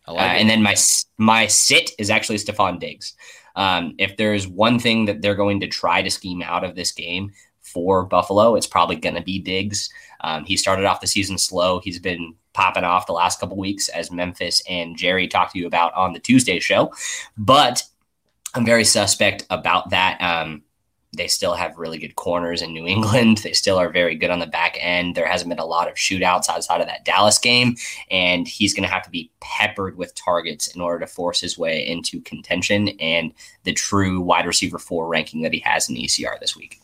[0.07, 0.75] Like uh, and then my
[1.17, 3.13] my sit is actually Stefon Diggs.
[3.59, 6.93] Um, if there's one thing that they're going to try to scheme out of this
[6.93, 9.89] game for Buffalo, it's probably going to be Diggs.
[10.21, 11.81] Um, he started off the season slow.
[11.81, 15.67] He's been popping off the last couple weeks, as Memphis and Jerry talked to you
[15.67, 16.93] about on the Tuesday show.
[17.37, 17.83] But
[18.55, 20.21] I'm very suspect about that.
[20.21, 20.63] Um,
[21.13, 23.39] they still have really good corners in New England.
[23.39, 25.15] They still are very good on the back end.
[25.15, 27.75] There hasn't been a lot of shootouts outside of that Dallas game,
[28.11, 31.57] and he's going to have to be peppered with targets in order to force his
[31.57, 33.33] way into contention and
[33.63, 36.79] the true wide receiver four ranking that he has in the ECR this week.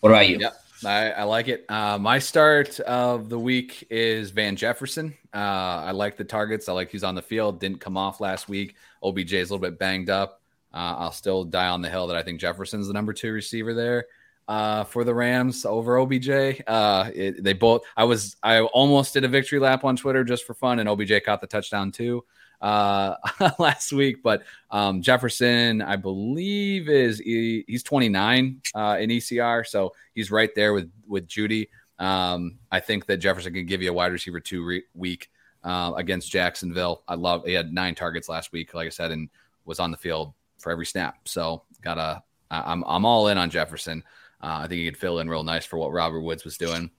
[0.00, 0.38] What about you?
[0.38, 0.58] Yep.
[0.84, 1.64] I, I like it.
[1.68, 5.16] Uh, my start of the week is Van Jefferson.
[5.32, 6.68] Uh, I like the targets.
[6.68, 7.60] I like he's on the field.
[7.60, 8.74] Didn't come off last week.
[9.02, 10.41] OBJ is a little bit banged up.
[10.74, 13.74] Uh, I'll still die on the hill that I think Jefferson's the number two receiver
[13.74, 14.06] there
[14.48, 16.62] uh, for the Rams over OBJ.
[16.66, 17.82] Uh, it, they both.
[17.96, 18.36] I was.
[18.42, 21.46] I almost did a victory lap on Twitter just for fun, and OBJ caught the
[21.46, 22.24] touchdown too
[22.60, 23.16] uh,
[23.58, 24.22] last week.
[24.22, 30.54] But um, Jefferson, I believe, is he, he's 29 uh, in ECR, so he's right
[30.54, 31.68] there with with Jeudy.
[31.98, 35.30] Um, I think that Jefferson can give you a wide receiver two re- week
[35.62, 37.02] uh, against Jacksonville.
[37.06, 37.44] I love.
[37.44, 39.28] He had nine targets last week, like I said, and
[39.64, 41.28] was on the field for every snap.
[41.28, 44.02] So gotta I'm I'm all in on Jefferson.
[44.42, 46.90] Uh, I think he could fill in real nice for what Robert Woods was doing.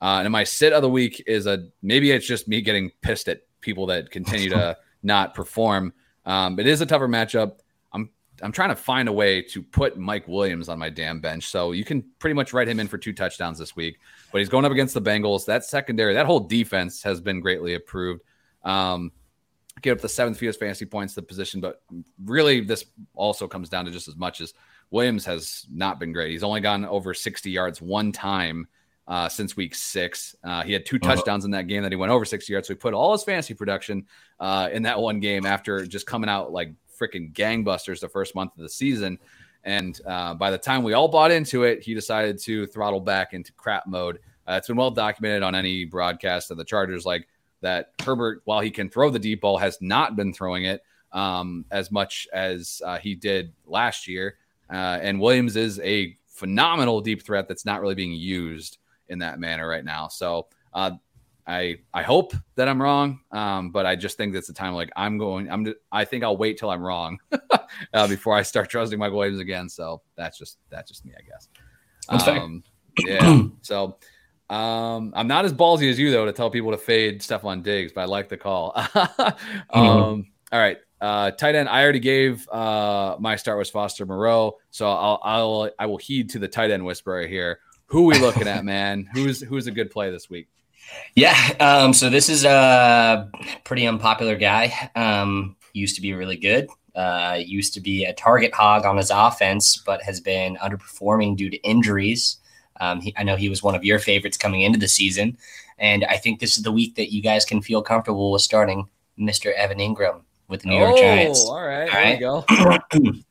[0.00, 3.28] Uh, and my sit of the week is a maybe it's just me getting pissed
[3.28, 5.92] at people that continue to not perform.
[6.24, 7.58] Um, it is a tougher matchup.
[7.92, 8.10] I'm
[8.42, 11.72] I'm trying to find a way to put Mike Williams on my damn bench, so
[11.72, 13.98] you can pretty much write him in for two touchdowns this week.
[14.30, 15.46] But he's going up against the Bengals.
[15.46, 18.22] That secondary, that whole defense has been greatly improved.
[18.64, 19.12] Um,
[19.82, 21.60] get up the seventh fewest fantasy points to the position.
[21.60, 21.82] But
[22.24, 24.54] really, this also comes down to just as much as
[24.90, 26.30] Williams has not been great.
[26.30, 28.66] He's only gone over 60 yards one time
[29.06, 30.36] uh, since week six.
[30.44, 31.16] Uh, he had two uh-huh.
[31.16, 32.68] touchdowns in that game that he went over 60 yards.
[32.68, 34.06] So he put all his fantasy production
[34.40, 38.52] uh, in that one game after just coming out like freaking gangbusters the first month
[38.56, 39.18] of the season.
[39.64, 43.34] And uh, by the time we all bought into it, he decided to throttle back
[43.34, 44.20] into crap mode.
[44.46, 47.04] Uh, it's been well documented on any broadcast of the Chargers.
[47.04, 47.28] Like
[47.60, 50.82] that Herbert, while he can throw the deep ball, has not been throwing it
[51.12, 54.36] um, as much as uh, he did last year.
[54.70, 58.78] Uh, and Williams is a phenomenal deep threat that's not really being used
[59.08, 60.08] in that manner right now.
[60.08, 60.92] So uh,
[61.46, 64.74] I I hope that I'm wrong, um, but I just think that's the time.
[64.74, 67.18] Like I'm going, I'm I think I'll wait till I'm wrong
[67.94, 69.68] uh, before I start trusting Mike Williams again.
[69.68, 71.48] So that's just that's just me, I guess.
[72.08, 72.62] That's um,
[72.98, 73.42] yeah.
[73.62, 73.96] so
[74.50, 77.92] um, I'm not as ballsy as you though to tell people to fade Stefon Diggs,
[77.92, 78.72] but I like the call.
[78.76, 80.20] um, mm-hmm.
[80.52, 80.78] all right.
[81.00, 81.68] Uh, tight end.
[81.68, 86.30] I already gave uh, my start was Foster Moreau, so I'll I'll I will heed
[86.30, 87.60] to the tight end whisperer here.
[87.86, 89.08] Who we looking at, man?
[89.12, 90.48] Who's who's a good play this week?
[91.14, 91.36] Yeah.
[91.60, 93.30] Um, so this is a
[93.64, 94.90] pretty unpopular guy.
[94.96, 96.68] Um, used to be really good.
[96.94, 101.50] Uh, used to be a target hog on his offense, but has been underperforming due
[101.50, 102.38] to injuries.
[102.80, 105.36] Um, he, I know he was one of your favorites coming into the season,
[105.78, 108.88] and I think this is the week that you guys can feel comfortable with starting
[109.18, 109.52] Mr.
[109.54, 111.44] Evan Engram with the New York oh, Giants.
[111.44, 112.18] All right, all right.
[112.20, 112.36] there
[112.94, 113.12] you go.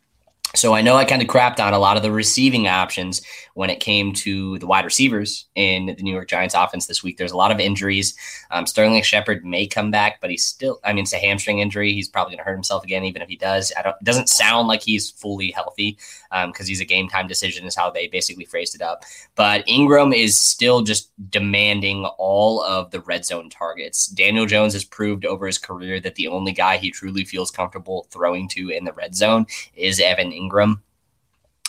[0.57, 3.21] So I know I kind of crapped on a lot of the receiving options
[3.53, 7.17] when it came to the wide receivers in the New York Giants offense this week.
[7.17, 8.17] There's a lot of injuries.
[8.49, 11.93] Um, Sterling Shepard may come back, but he's still, I mean, it's a hamstring injury.
[11.93, 13.71] He's probably going to hurt himself again, even if he does.
[13.77, 15.99] I don't, it doesn't sound like he's fully healthy
[16.31, 19.03] because um, he's a game time decision, is how they basically phrased it up.
[19.35, 24.07] But Engram is still just demanding all of the red zone targets.
[24.07, 28.07] Daniel Jones has proved over his career that the only guy he truly feels comfortable
[28.09, 29.45] throwing to in the red zone
[29.75, 30.46] is Evan Engram.
[30.47, 30.79] Engram.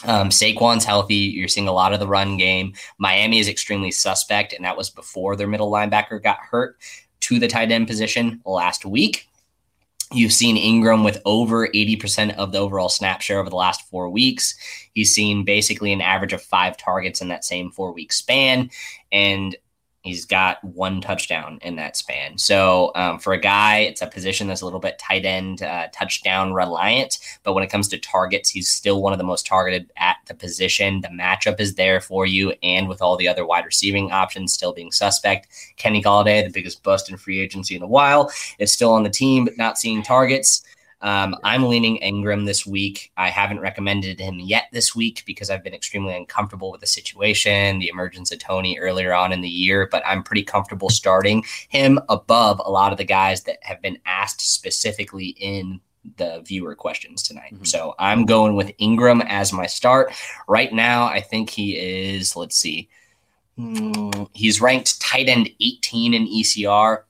[0.05, 1.14] Um, Saquon's healthy.
[1.16, 2.74] You're seeing a lot of the run game.
[2.99, 6.79] Miami is extremely suspect, and that was before their middle linebacker got hurt
[7.20, 9.29] to the tight end position last week.
[10.11, 14.09] You've seen Engram with over 80% of the overall snap share over the last four
[14.09, 14.55] weeks.
[14.95, 18.70] He's seen basically an average of five targets in that same four week span.
[19.12, 19.55] And
[20.03, 22.38] He's got one touchdown in that span.
[22.38, 25.88] So um, for a guy, it's a position that's a little bit tight end uh,
[25.92, 27.18] touchdown reliant.
[27.42, 30.34] But when it comes to targets, he's still one of the most targeted at the
[30.34, 31.01] position.
[31.01, 34.72] The matchup is there for you, and with all the other wide receiving options still
[34.72, 38.92] being suspect, Kenny Golladay, the biggest bust in free agency in a while, is still
[38.92, 40.62] on the team but not seeing targets.
[41.01, 43.12] Um, I'm leaning Engram this week.
[43.16, 47.78] I haven't recommended him yet this week because I've been extremely uncomfortable with the situation,
[47.78, 52.01] the emergence of Tony earlier on in the year, but I'm pretty comfortable starting him
[52.09, 55.80] above a lot of the guys that have been asked specifically in
[56.16, 57.55] the viewer questions tonight.
[57.55, 57.64] Mm-hmm.
[57.64, 60.12] So I'm going with Engram as my start.
[60.49, 62.88] Right now, I think he is, let's see,
[63.57, 67.03] hmm, he's ranked tight end 18 in ECR.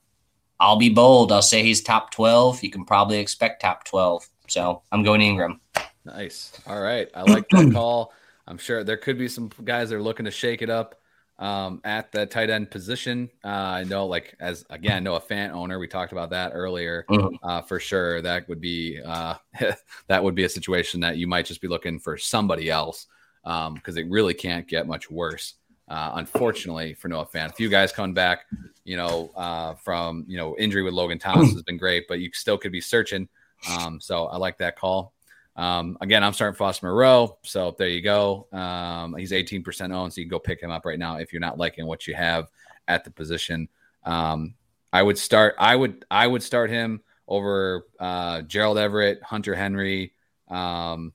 [0.59, 1.31] I'll be bold.
[1.31, 2.63] I'll say he's top 12.
[2.63, 4.27] You can probably expect top 12.
[4.47, 5.59] So I'm going Engram.
[6.05, 6.51] Nice.
[6.67, 7.07] All right.
[7.13, 8.13] I like that call.
[8.47, 10.95] I'm sure there could be some guys that are looking to shake it up
[11.37, 13.29] um, at the tight end position.
[13.43, 17.05] Uh, I know, like, as again, Noah Fant owner, we talked about that earlier.
[17.09, 17.35] Mm-hmm.
[17.41, 19.35] Uh, for sure, that would be uh,
[20.07, 23.07] that would be a situation that you might just be looking for somebody else
[23.43, 25.55] because um, it really can't get much worse.
[25.89, 28.45] Uh, unfortunately for Noah Fant, a few guys coming back,
[28.83, 32.29] you know, uh, from you know injury with Logan Thomas has been great, but you
[32.33, 33.27] still could be searching.
[33.69, 35.13] Um, so I like that call.
[35.55, 38.47] Um, again, I'm starting Foster Moreau, so there you go.
[38.53, 41.41] Um, he's 18% owned, so you can go pick him up right now if you're
[41.41, 42.47] not liking what you have
[42.87, 43.67] at the position.
[44.05, 44.53] Um,
[44.93, 45.55] I would start.
[45.59, 46.05] I would.
[46.09, 50.13] I would start him over uh, Gerald Everett, Hunter Henry,
[50.47, 51.13] um,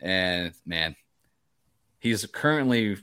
[0.00, 0.96] and man,
[1.98, 2.96] he's currently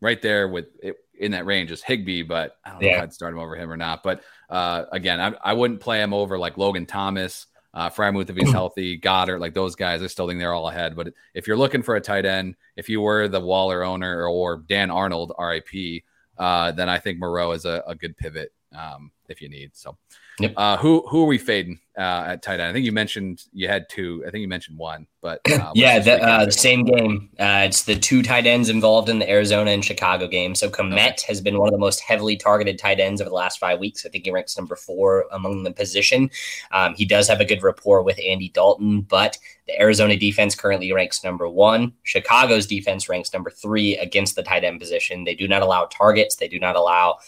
[0.00, 3.12] right there with it, in that range is Higbee, but I don't know if I'd
[3.12, 4.02] start him over him or not.
[4.02, 8.36] But uh, again, I, I wouldn't play him over like Logan Thomas, uh, Freiermuth if
[8.36, 10.02] he's healthy, Goedert, like those guys.
[10.02, 10.96] I still think they're all ahead.
[10.96, 14.64] But if you're looking for a tight end, if you were the Waller owner or
[14.68, 16.04] Dan Arnold, RIP,
[16.38, 19.76] uh, then I think Moreau is a, a good pivot um, if you need.
[19.76, 19.96] So,
[20.38, 20.54] yep.
[20.56, 22.70] uh, who who are we fading uh, at tight end?
[22.70, 24.24] I think you mentioned you had two.
[24.26, 27.30] I think you mentioned one, but uh, yeah, the, uh, the, same game.
[27.38, 30.54] Uh, it's the two tight ends involved in the Arizona and Chicago game.
[30.54, 31.16] So Kmet okay.
[31.26, 34.04] has been one of the most heavily targeted tight ends over the last five weeks.
[34.04, 36.30] I think he ranks number four among the position.
[36.72, 40.92] Um, he does have a good rapport with Andy Dalton, but the Arizona defense currently
[40.92, 41.92] ranks number one.
[42.02, 45.24] Chicago's defense ranks number three against the tight end position.
[45.24, 46.36] They do not allow targets.
[46.36, 47.18] They do not allow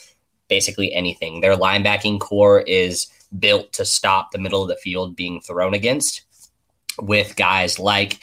[0.51, 1.41] basically anything.
[1.41, 3.07] Their linebacking core is
[3.39, 6.23] built to stop the middle of the field being thrown against
[7.01, 8.21] with guys like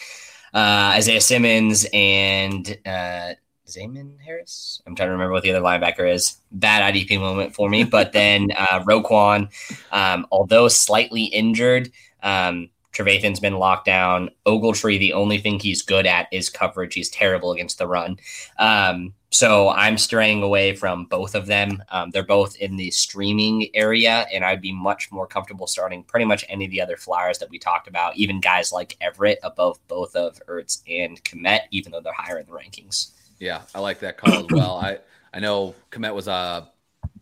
[0.54, 3.34] uh, Isaiah Simmons and uh,
[3.68, 4.82] Zamon Harris.
[4.86, 6.38] I'm trying to remember what the other linebacker is.
[6.52, 7.84] Bad IDP moment for me.
[7.84, 9.50] But then uh, Roquan,
[9.92, 11.92] um, although slightly injured,
[12.24, 14.30] um, Trevathan's been locked down.
[14.46, 16.96] Ogletree, the only thing he's good at is coverage.
[16.96, 18.18] He's terrible against the run.
[18.58, 21.84] Um, so I'm straying away from both of them.
[21.90, 26.26] Um, they're both in the streaming area, and I'd be much more comfortable starting pretty
[26.26, 29.80] much any of the other flyers that we talked about, even guys like Everett above
[29.88, 33.12] both of Ertz and Kmet, even though they're higher in the rankings.
[33.40, 34.78] Yeah, I like that call as well.
[34.78, 35.00] I
[35.34, 36.72] I know Kmet was a,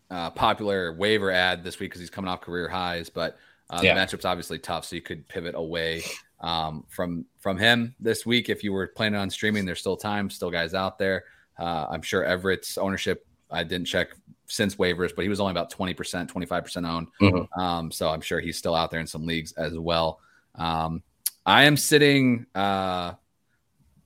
[0.08, 3.36] a popular waiver ad this week because he's coming off career highs, but
[3.70, 3.94] uh, yeah.
[3.94, 6.02] the matchup's obviously tough, so you could pivot away
[6.40, 9.64] um, from from him this week if you were planning on streaming.
[9.64, 11.24] There's still time, still guys out there.
[11.58, 13.26] Uh, I'm sure Everett's ownership.
[13.50, 14.08] I didn't check
[14.46, 17.08] since waivers, but he was only about 20%, 25% owned.
[17.20, 17.60] Mm-hmm.
[17.60, 20.20] Um, so I'm sure he's still out there in some leagues as well.
[20.54, 21.02] Um,
[21.44, 22.46] I am sitting.
[22.54, 23.14] Uh,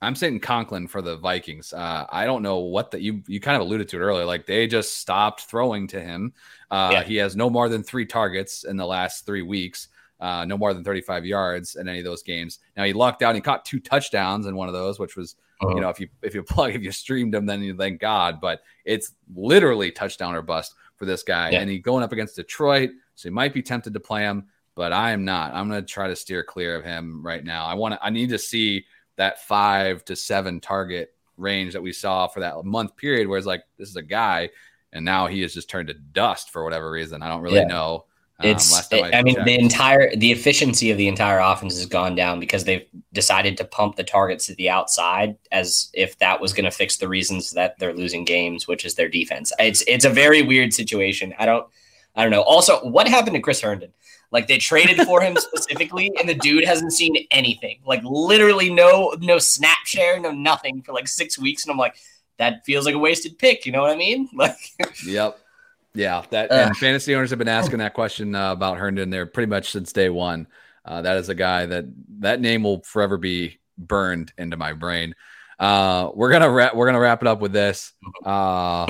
[0.03, 1.73] I'm sitting Conklin for the Vikings.
[1.73, 4.25] Uh, I don't know what that you you kind of alluded to it earlier.
[4.25, 6.33] Like they just stopped throwing to him.
[6.71, 7.03] Uh, yeah.
[7.03, 9.89] He has no more than three targets in the last three weeks.
[10.19, 12.59] Uh, no more than 35 yards in any of those games.
[12.77, 13.35] Now he lucked out.
[13.35, 15.75] He caught two touchdowns in one of those, which was uh-huh.
[15.75, 18.41] you know if you if you plug if you streamed him, then you thank God.
[18.41, 21.61] But it's literally touchdown or bust for this guy, yeah.
[21.61, 24.47] and he going up against Detroit, so he might be tempted to play him.
[24.75, 25.53] But I am not.
[25.53, 27.67] I'm going to try to steer clear of him right now.
[27.67, 28.03] I want to.
[28.03, 28.85] I need to see
[29.21, 33.47] that five to seven target range that we saw for that month period, where it's
[33.47, 34.49] like this is a guy,
[34.95, 37.23] and now he has just turned to dust for whatever reason.
[37.23, 37.67] I don't really yeah.
[37.67, 38.07] know.
[38.39, 38.91] Um, it's.
[38.91, 39.47] I, I mean, checked.
[39.47, 43.65] the entire the efficiency of the entire offense has gone down because they've decided to
[43.67, 47.51] pump the targets to the outside as if that was going to fix the reasons
[47.51, 49.53] that they're losing games, which is their defense.
[49.59, 51.35] It's it's a very weird situation.
[51.39, 51.67] I don't
[52.17, 52.43] I don't know.
[52.43, 53.93] Also, what happened to Chris Herndon?
[54.33, 57.81] Like they traded for him specifically, and the dude hasn't seen anything.
[57.85, 61.65] Like literally no no snap share, no nothing for like six weeks.
[61.65, 61.97] And I'm like,
[62.39, 63.67] that feels like a wasted pick.
[63.67, 64.29] You know what I mean?
[64.35, 64.57] Like,
[65.05, 65.39] yep.
[65.93, 69.27] Yeah, that uh, and fantasy owners have been asking that question uh, about Herndon there
[69.27, 70.47] pretty much since day one.
[70.85, 71.87] Uh, that is a guy that
[72.21, 75.15] that name will forever be burned into my brain.
[75.59, 77.93] Uh, we're gonna wrap we're gonna wrap it up with this.
[78.25, 78.87] Uh,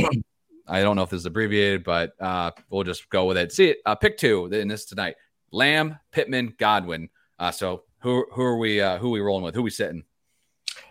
[0.69, 3.51] I don't know if this is abbreviated, but uh, we'll just go with it.
[3.53, 5.17] See, uh, pick two in this tonight:
[5.51, 7.09] Lamb, Pittman, Godwin.
[7.39, 9.55] Uh, so who who are we uh, who are we rolling with?
[9.55, 10.05] Who are we sitting?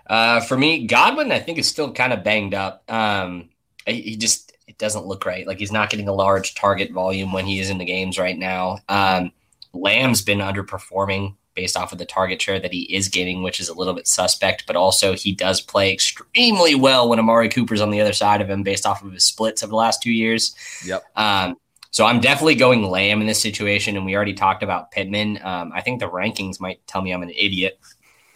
[0.08, 2.84] Uh, for me, Godwin, I think is still kind of banged up.
[2.92, 3.50] Um,
[3.86, 5.48] he just it doesn't look right.
[5.48, 8.38] Like he's not getting a large target volume when he is in the games right
[8.38, 8.80] now.
[8.90, 9.32] Um,
[9.74, 13.70] Lamb's been underperforming based off of the target share that he is getting, which is
[13.70, 14.66] a little bit suspect.
[14.66, 18.50] But also, he does play extremely well when Amari Cooper's on the other side of
[18.50, 20.56] him, based off of his splits of the last two years.
[20.86, 21.04] Yep.
[21.16, 21.58] Um,
[21.92, 25.40] so I'm definitely going Lamb in this situation, and we already talked about Pittman.
[25.44, 27.80] Um, I think the rankings might tell me I'm an idiot,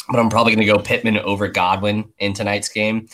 [0.10, 3.08] but I'm probably going to go Pittman over Godwin in tonight's game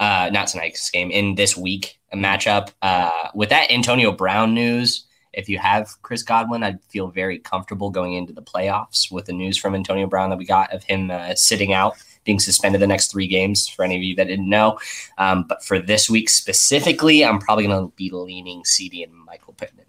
[0.00, 2.70] uh, not tonight's game, in this week matchup.
[2.82, 7.90] Uh, with that Antonio Brown news, if you have Chris Godwin, I'd feel very comfortable
[7.90, 11.10] going into the playoffs with the news from Antonio Brown that we got of him
[11.10, 13.68] uh, sitting out, being suspended the next three games.
[13.68, 14.78] For any of you that didn't know,
[15.18, 19.54] um, but for this week specifically, I'm probably going to be leaning CD and Michael
[19.54, 19.86] Pittman.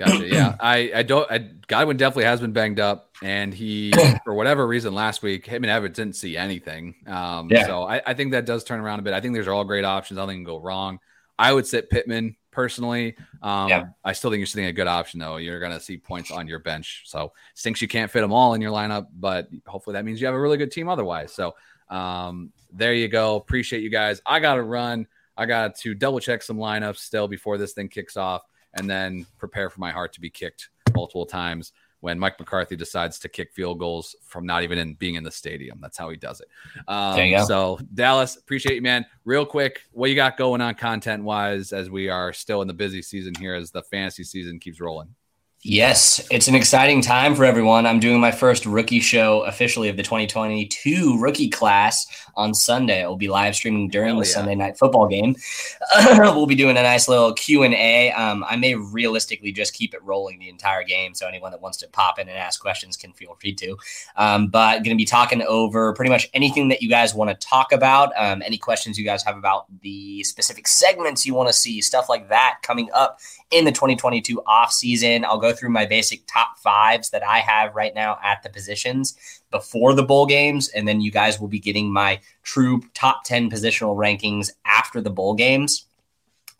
[0.00, 0.26] Gotcha.
[0.26, 1.30] Yeah, I, I don't.
[1.30, 3.92] I, Godwin definitely has been banged up, and he,
[4.24, 6.94] for whatever reason, last week him and Evans didn't see anything.
[7.06, 7.66] Um, yeah.
[7.66, 9.12] So I, I, think that does turn around a bit.
[9.12, 10.16] I think there's all great options.
[10.16, 11.00] Nothing can go wrong.
[11.38, 13.16] I would sit Pittman personally.
[13.42, 13.84] Um, yeah.
[14.04, 15.36] I still think you're sitting a good option though.
[15.36, 17.04] You're going to see points on your bench.
[17.06, 20.26] So stinks you can't fit them all in your lineup, but hopefully that means you
[20.26, 21.32] have a really good team otherwise.
[21.32, 21.54] So
[21.88, 23.36] um, there you go.
[23.36, 24.20] Appreciate you guys.
[24.26, 25.06] I got to run.
[25.36, 28.42] I got to double check some lineups still before this thing kicks off
[28.74, 33.18] and then prepare for my heart to be kicked multiple times when Mike McCarthy decides
[33.20, 35.78] to kick field goals from not even in being in the stadium.
[35.80, 36.48] That's how he does it.
[36.88, 39.04] Um, so Dallas, appreciate you, man.
[39.24, 42.74] Real quick, what you got going on content wise as we are still in the
[42.74, 45.14] busy season here as the fantasy season keeps rolling?
[45.62, 47.84] Yes, it's an exciting time for everyone.
[47.84, 53.04] I'm doing my first rookie show officially of the 2022 rookie class on Sunday.
[53.04, 54.32] I will be live streaming during Hell the yeah.
[54.32, 55.36] Sunday night football game.
[56.16, 58.10] we'll be doing a nice little Q and A.
[58.12, 61.76] Um, I may realistically just keep it rolling the entire game, so anyone that wants
[61.78, 63.76] to pop in and ask questions can feel free to.
[64.16, 67.46] Um, but going to be talking over pretty much anything that you guys want to
[67.46, 68.14] talk about.
[68.16, 72.08] Um, any questions you guys have about the specific segments you want to see, stuff
[72.08, 73.20] like that coming up
[73.50, 75.24] in the 2022 off season.
[75.24, 79.16] I'll go through my basic top fives that I have right now at the positions
[79.50, 80.68] before the bowl games.
[80.68, 85.10] And then you guys will be getting my true top 10 positional rankings after the
[85.10, 85.86] bowl games.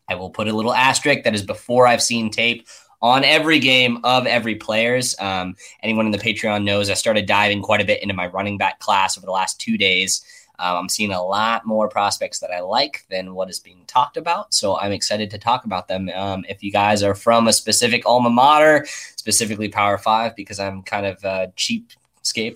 [0.09, 2.67] I will put a little asterisk that is before I've seen tape
[3.03, 5.15] on every game of every players.
[5.19, 8.59] Um, anyone in the Patreon knows I started diving quite a bit into my running
[8.59, 10.23] back class over the last two days.
[10.61, 14.17] Um, I'm seeing a lot more prospects that I like than what is being talked
[14.17, 14.53] about.
[14.53, 16.11] So I'm excited to talk about them.
[16.15, 18.87] Um, if you guys are from a specific alma mater,
[19.17, 21.93] specifically Power Five, because I'm kind of uh, cheap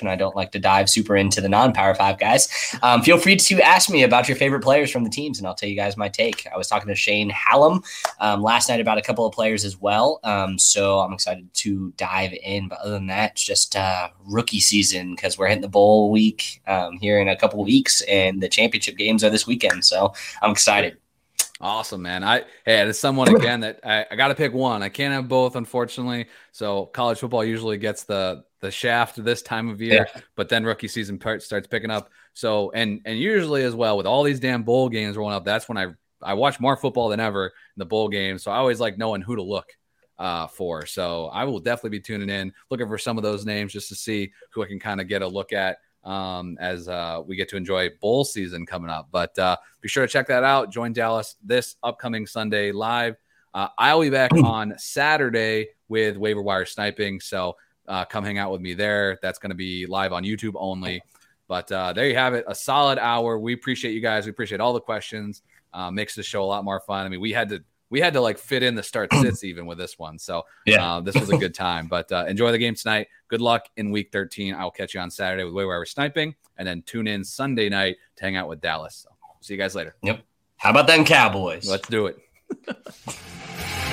[0.00, 2.48] and I don't like to dive super into the non power five guys,
[2.82, 5.54] um, feel free to ask me about your favorite players from the teams and I'll
[5.54, 6.46] tell you guys my take.
[6.52, 7.82] I was talking to Shane Hallam
[8.20, 10.20] um, last night about a couple of players as well.
[10.24, 12.68] Um, so I'm excited to dive in.
[12.68, 16.62] But other than that, it's just uh, rookie season because we're hitting the bowl week
[16.66, 19.84] um, here in a couple of weeks and the championship games are this weekend.
[19.84, 20.12] So
[20.42, 20.98] I'm excited.
[21.60, 22.24] Awesome, man.
[22.24, 24.82] I hey, as someone again that I, I got to pick one.
[24.82, 26.26] I can't have both, unfortunately.
[26.52, 30.20] So college football usually gets the the shaft this time of year, yeah.
[30.36, 32.10] but then rookie season part starts picking up.
[32.32, 35.68] So and and usually as well with all these damn bowl games rolling up, that's
[35.68, 35.88] when I
[36.22, 38.42] I watch more football than ever in the bowl games.
[38.42, 39.66] So I always like knowing who to look
[40.18, 40.86] uh, for.
[40.86, 43.94] So I will definitely be tuning in, looking for some of those names just to
[43.94, 47.48] see who I can kind of get a look at um, as uh, we get
[47.50, 49.08] to enjoy bowl season coming up.
[49.10, 50.70] But uh, be sure to check that out.
[50.70, 53.16] Join Dallas this upcoming Sunday live.
[53.52, 57.20] Uh, I'll be back on Saturday with waiver wire sniping.
[57.20, 57.56] So
[57.88, 59.18] uh, come hang out with me there.
[59.22, 61.02] That's going to be live on YouTube only.
[61.46, 63.38] But uh, there you have it, a solid hour.
[63.38, 64.24] We appreciate you guys.
[64.24, 65.42] We appreciate all the questions.
[65.72, 67.04] Uh, makes the show a lot more fun.
[67.04, 69.66] I mean, we had to we had to like fit in the start sits even
[69.66, 70.18] with this one.
[70.18, 70.96] So Yeah.
[70.96, 71.86] uh, this was a good time.
[71.86, 73.08] But uh, enjoy the game tonight.
[73.28, 74.54] Good luck in week 13.
[74.54, 77.68] I'll catch you on Saturday with Way Where We're Sniping, and then tune in Sunday
[77.68, 79.06] night to hang out with Dallas.
[79.06, 79.10] So
[79.40, 79.94] see you guys later.
[80.02, 80.22] Yep.
[80.56, 81.68] How about them Cowboys?
[81.68, 82.18] Let's do it.